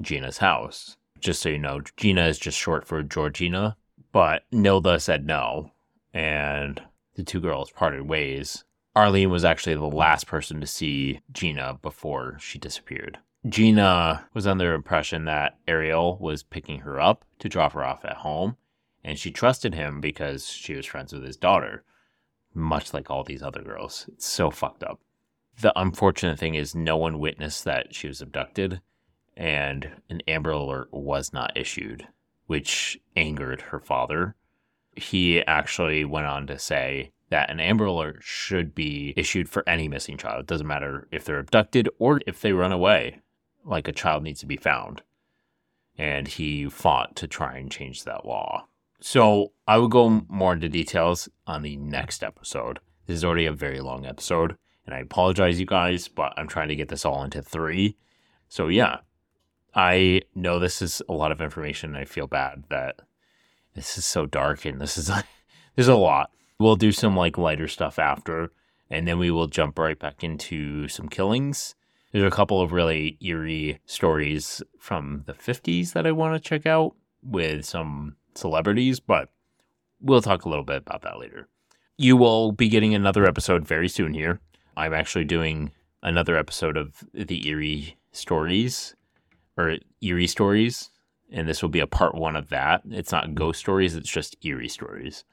[0.00, 0.96] Gina's house.
[1.20, 3.76] Just so you know, Gina is just short for Georgina,
[4.12, 5.72] but Nilda said no,
[6.12, 6.82] and
[7.14, 8.64] the two girls parted ways.
[8.94, 13.18] Arlene was actually the last person to see Gina before she disappeared.
[13.48, 18.04] Gina was under the impression that Ariel was picking her up to drop her off
[18.04, 18.56] at home,
[19.02, 21.82] and she trusted him because she was friends with his daughter,
[22.54, 24.08] much like all these other girls.
[24.12, 25.00] It's so fucked up.
[25.60, 28.80] The unfortunate thing is, no one witnessed that she was abducted,
[29.36, 32.06] and an Amber Alert was not issued,
[32.46, 34.34] which angered her father.
[34.94, 39.88] He actually went on to say that an Amber Alert should be issued for any
[39.88, 40.40] missing child.
[40.40, 43.20] It doesn't matter if they're abducted or if they run away
[43.64, 45.02] like a child needs to be found.
[45.96, 48.66] And he fought to try and change that law.
[49.00, 52.80] So I will go more into details on the next episode.
[53.06, 56.68] This is already a very long episode, and I apologize, you guys, but I'm trying
[56.68, 57.96] to get this all into three.
[58.48, 58.98] So yeah,
[59.74, 61.96] I know this is a lot of information.
[61.96, 63.00] I feel bad that
[63.74, 65.24] this is so dark and this is like,
[65.76, 66.30] there's a lot.
[66.58, 68.52] We'll do some like lighter stuff after,
[68.90, 71.74] and then we will jump right back into some killings
[72.12, 76.66] there's a couple of really eerie stories from the 50s that I want to check
[76.66, 79.30] out with some celebrities, but
[80.00, 81.48] we'll talk a little bit about that later.
[81.96, 84.40] You will be getting another episode very soon here.
[84.76, 88.94] I'm actually doing another episode of the eerie stories
[89.56, 90.90] or eerie stories,
[91.30, 92.82] and this will be a part one of that.
[92.90, 93.34] It's not mm-hmm.
[93.34, 95.24] ghost stories, it's just eerie stories.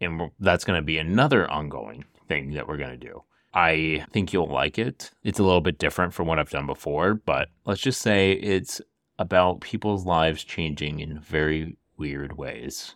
[0.00, 3.22] And that's going to be another ongoing thing that we're going to do.
[3.54, 5.10] I think you'll like it.
[5.24, 8.82] It's a little bit different from what I've done before, but let's just say it's
[9.18, 12.94] about people's lives changing in very weird ways.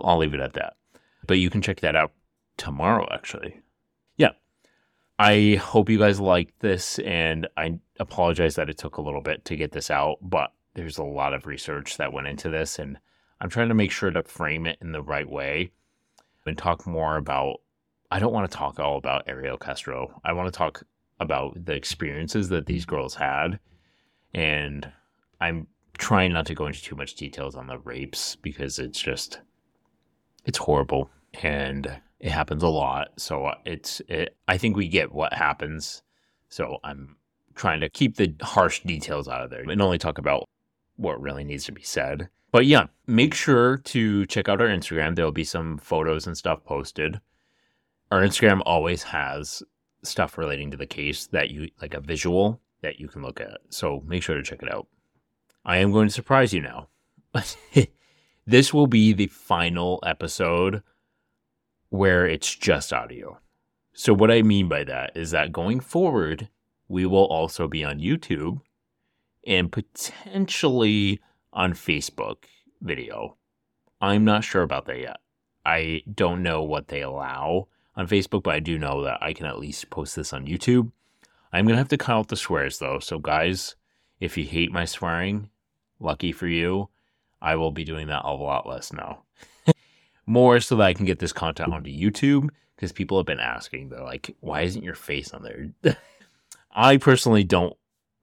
[0.00, 0.74] I'll leave it at that.
[1.26, 2.12] But you can check that out
[2.56, 3.60] tomorrow, actually.
[5.18, 9.44] I hope you guys liked this, and I apologize that it took a little bit
[9.46, 12.98] to get this out, but there's a lot of research that went into this, and
[13.40, 15.70] I'm trying to make sure to frame it in the right way
[16.44, 17.60] and talk more about
[18.10, 20.20] I don't want to talk all about Ariel Castro.
[20.24, 20.84] I want to talk
[21.18, 23.58] about the experiences that these girls had.
[24.34, 24.90] And
[25.40, 25.66] I'm
[25.98, 29.40] trying not to go into too much details on the rapes because it's just
[30.44, 31.10] it's horrible
[31.42, 33.08] and it happens a lot.
[33.16, 36.02] So uh, it's it, I think we get what happens.
[36.48, 37.16] So I'm
[37.54, 40.44] trying to keep the harsh details out of there and only talk about
[40.96, 42.28] what really needs to be said.
[42.52, 45.14] But yeah, make sure to check out our Instagram.
[45.14, 47.20] There'll be some photos and stuff posted
[48.10, 49.62] our Instagram always has
[50.02, 53.58] stuff relating to the case that you like a visual that you can look at.
[53.70, 54.86] So make sure to check it out.
[55.64, 56.88] I am going to surprise you now.
[58.46, 60.82] this will be the final episode
[61.90, 63.38] where it's just audio.
[63.92, 66.48] So, what I mean by that is that going forward,
[66.88, 68.60] we will also be on YouTube
[69.46, 71.20] and potentially
[71.52, 72.44] on Facebook
[72.80, 73.36] video.
[74.00, 75.16] I'm not sure about that yet.
[75.64, 79.46] I don't know what they allow on Facebook, but I do know that I can
[79.46, 80.92] at least post this on YouTube.
[81.52, 82.98] I'm going to have to cut out the swears though.
[82.98, 83.76] So, guys,
[84.20, 85.48] if you hate my swearing,
[85.98, 86.90] lucky for you,
[87.40, 89.22] I will be doing that a lot less now.
[90.26, 93.88] More so that I can get this content onto YouTube because people have been asking,
[93.88, 95.96] they're like, why isn't your face on there?
[96.72, 97.76] I personally don't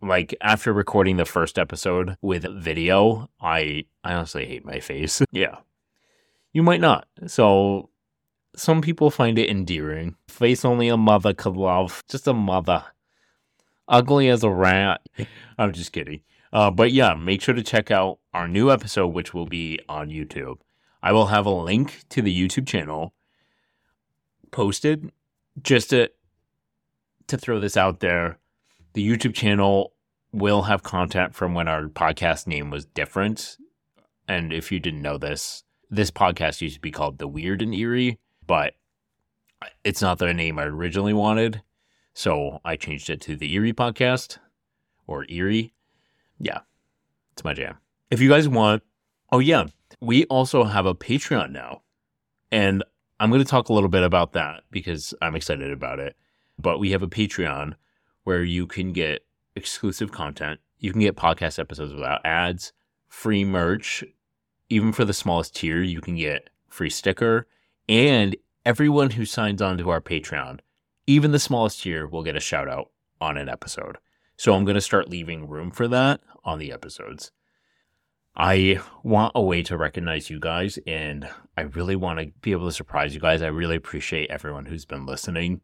[0.03, 5.21] like after recording the first episode with video, I I honestly hate my face.
[5.31, 5.57] yeah.
[6.51, 7.07] You might not.
[7.25, 7.89] So
[8.55, 10.15] some people find it endearing.
[10.27, 12.03] Face only a mother could love.
[12.07, 12.84] Just a mother.
[13.88, 15.01] Ugly as a rat.
[15.57, 16.21] I'm just kidding.
[16.51, 20.09] Uh, but yeah, make sure to check out our new episode, which will be on
[20.09, 20.57] YouTube.
[21.03, 23.13] I will have a link to the YouTube channel
[24.49, 25.11] posted
[25.61, 26.09] just to
[27.27, 28.39] to throw this out there.
[28.93, 29.93] The YouTube channel
[30.31, 33.57] will have content from when our podcast name was different.
[34.27, 37.73] And if you didn't know this, this podcast used to be called The Weird and
[37.75, 38.73] Eerie but
[39.84, 41.61] It's not the name I originally wanted,
[42.13, 44.38] so I changed it to the Eerie Podcast
[45.07, 45.73] or Eerie.
[46.38, 46.59] Yeah,
[47.31, 47.77] it's my jam.
[48.11, 48.84] If you guys want,
[49.31, 49.67] oh yeah,
[50.03, 51.81] we also have a Patreon now.
[52.51, 52.84] And
[53.19, 56.17] I'm going to talk a little bit about that because I'm excited about it.
[56.59, 57.75] But we have a Patreon
[58.25, 59.25] where you can get
[59.55, 60.59] exclusive content.
[60.77, 62.73] You can get podcast episodes without ads,
[63.07, 64.03] free merch.
[64.69, 67.47] Even for the smallest tier, you can get free sticker.
[67.88, 68.35] And
[68.65, 70.59] everyone who signs on to our Patreon,
[71.07, 73.97] even the smallest tier, will get a shout out on an episode.
[74.35, 77.31] So I'm going to start leaving room for that on the episodes.
[78.35, 82.65] I want a way to recognize you guys, and I really want to be able
[82.65, 83.43] to surprise you guys.
[83.43, 85.61] I really appreciate everyone who's been listening.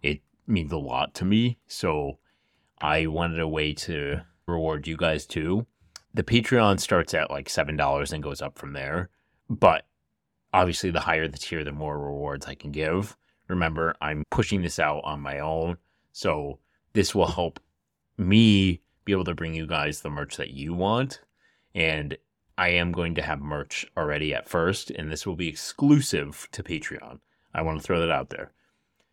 [0.00, 1.58] It means a lot to me.
[1.66, 2.18] So
[2.80, 5.66] I wanted a way to reward you guys too.
[6.12, 9.10] The Patreon starts at like $7 and goes up from there.
[9.50, 9.84] But
[10.52, 13.16] obviously, the higher the tier, the more rewards I can give.
[13.48, 15.78] Remember, I'm pushing this out on my own.
[16.12, 16.60] So
[16.92, 17.58] this will help
[18.16, 21.20] me be able to bring you guys the merch that you want
[21.74, 22.16] and
[22.56, 26.62] I am going to have merch already at first, and this will be exclusive to
[26.62, 27.18] Patreon.
[27.52, 28.52] I want to throw that out there.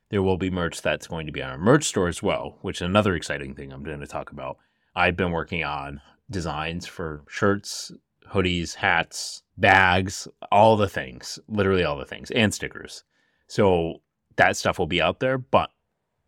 [0.09, 2.77] There will be merch that's going to be on our merch store as well, which
[2.77, 4.57] is another exciting thing I'm going to talk about.
[4.95, 7.91] I've been working on designs for shirts,
[8.31, 13.03] hoodies, hats, bags, all the things, literally all the things, and stickers.
[13.47, 14.01] So
[14.35, 15.71] that stuff will be out there, but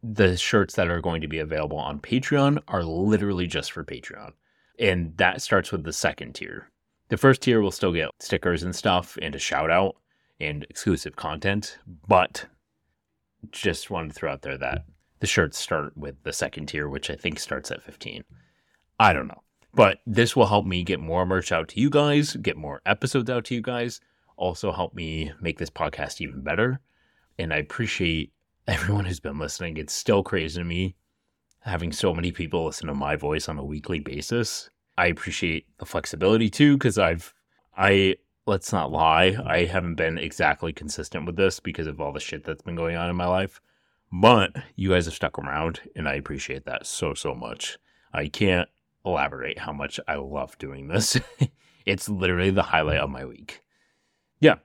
[0.01, 4.33] the shirts that are going to be available on Patreon are literally just for Patreon.
[4.79, 6.69] And that starts with the second tier.
[7.09, 9.97] The first tier will still get stickers and stuff and a shout out
[10.39, 11.77] and exclusive content,
[12.07, 12.45] but
[13.51, 14.85] just wanted to throw out there that
[15.19, 18.23] the shirts start with the second tier, which I think starts at 15.
[18.99, 19.43] I don't know.
[19.75, 23.29] But this will help me get more merch out to you guys, get more episodes
[23.29, 24.01] out to you guys,
[24.37, 26.79] also help me make this podcast even better.
[27.39, 28.31] And I appreciate
[28.67, 29.77] everyone who's been listening.
[29.77, 30.95] It's still crazy to me
[31.63, 34.69] having so many people listen to my voice on a weekly basis.
[34.97, 37.33] I appreciate the flexibility too, because I've,
[37.77, 42.19] I, let's not lie, I haven't been exactly consistent with this because of all the
[42.19, 43.61] shit that's been going on in my life.
[44.11, 47.79] But you guys have stuck around, and I appreciate that so, so much.
[48.13, 48.69] I can't
[49.05, 51.19] elaborate how much I love doing this.
[51.85, 53.61] it's literally the highlight of my week.
[54.39, 54.55] Yeah.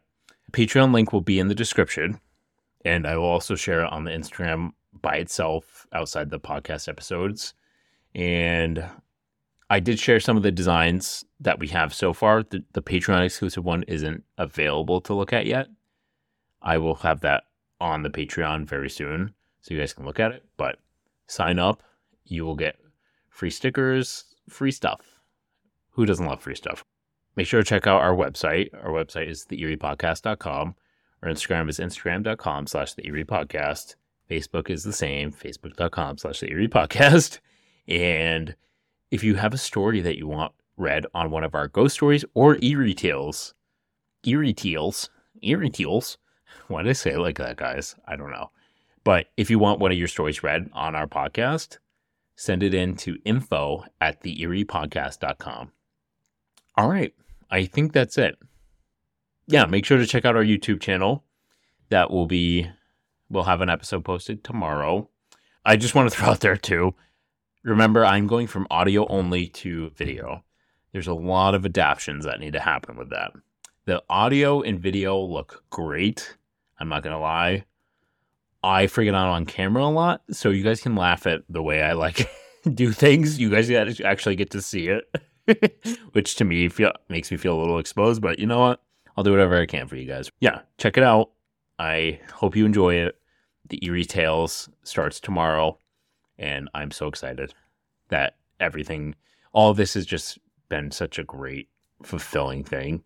[0.52, 2.20] Patreon link will be in the description,
[2.84, 4.72] and I will also share it on the Instagram
[5.02, 7.54] by itself outside the podcast episodes.
[8.14, 8.84] And
[9.70, 12.42] I did share some of the designs that we have so far.
[12.42, 15.68] The, the Patreon exclusive one isn't available to look at yet.
[16.62, 17.44] I will have that
[17.80, 20.44] on the Patreon very soon so you guys can look at it.
[20.56, 20.78] But
[21.26, 21.82] sign up,
[22.24, 22.76] you will get
[23.28, 25.00] free stickers, free stuff.
[25.90, 26.84] Who doesn't love free stuff?
[27.36, 28.70] Make sure to check out our website.
[28.74, 30.74] Our website is theeeriepodcast.com.
[31.22, 33.96] Our Instagram is instagram.com slash the Eerie Podcast.
[34.30, 37.38] Facebook is the same, facebook.com slash the Eerie Podcast.
[37.86, 38.54] And
[39.10, 42.24] if you have a story that you want read on one of our ghost stories
[42.34, 43.54] or eerie tales,
[44.24, 45.10] eerie tales,
[45.42, 46.18] eerie tales.
[46.68, 47.96] Why did I say it like that, guys?
[48.06, 48.50] I don't know.
[49.04, 51.78] But if you want one of your stories read on our podcast,
[52.36, 55.72] send it in to info at theeeriepodcast.com.
[56.76, 57.14] All right.
[57.50, 58.38] I think that's it.
[59.46, 61.24] Yeah, make sure to check out our YouTube channel.
[61.88, 62.70] That will be
[63.30, 65.08] We'll have an episode posted tomorrow.
[65.64, 66.94] I just want to throw out there too.
[67.64, 70.44] Remember, I'm going from audio only to video.
[70.92, 73.32] There's a lot of adaptations that need to happen with that.
[73.84, 76.36] The audio and video look great.
[76.78, 77.64] I'm not going to lie.
[78.62, 81.82] I freak out on camera a lot, so you guys can laugh at the way
[81.82, 82.28] I like
[82.74, 83.38] do things.
[83.38, 85.80] You guys actually get to see it,
[86.12, 88.20] which to me feel makes me feel a little exposed.
[88.20, 88.82] But you know what?
[89.16, 90.30] I'll do whatever I can for you guys.
[90.40, 91.30] Yeah, check it out.
[91.78, 93.17] I hope you enjoy it.
[93.68, 95.78] The Eerie Tales starts tomorrow,
[96.38, 97.54] and I'm so excited
[98.08, 99.14] that everything,
[99.52, 100.38] all this has just
[100.68, 101.68] been such a great,
[102.02, 103.02] fulfilling thing.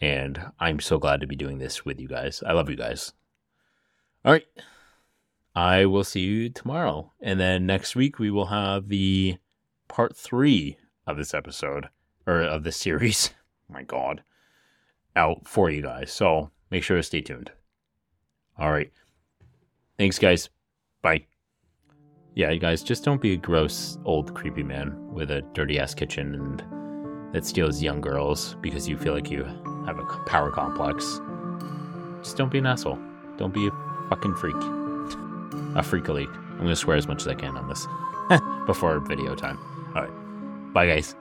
[0.00, 2.42] And I'm so glad to be doing this with you guys.
[2.46, 3.12] I love you guys.
[4.24, 4.46] All right.
[5.54, 7.12] I will see you tomorrow.
[7.20, 9.36] And then next week, we will have the
[9.88, 11.88] part three of this episode
[12.26, 13.30] or of this series.
[13.70, 14.22] Oh my God.
[15.16, 16.12] Out for you guys.
[16.12, 17.50] So make sure to stay tuned.
[18.58, 18.92] All right.
[19.98, 20.50] Thanks, guys.
[21.02, 21.26] Bye.
[22.34, 25.94] Yeah, you guys, just don't be a gross, old, creepy man with a dirty ass
[25.94, 29.44] kitchen and that steals young girls because you feel like you
[29.86, 31.20] have a power complex.
[32.22, 32.98] Just don't be an asshole.
[33.36, 33.70] Don't be a
[34.08, 34.56] fucking freak.
[34.56, 36.26] A freakily.
[36.26, 37.86] I'm gonna swear as much as I can on this
[38.66, 39.58] before video time.
[39.94, 40.72] All right.
[40.72, 41.14] Bye, guys.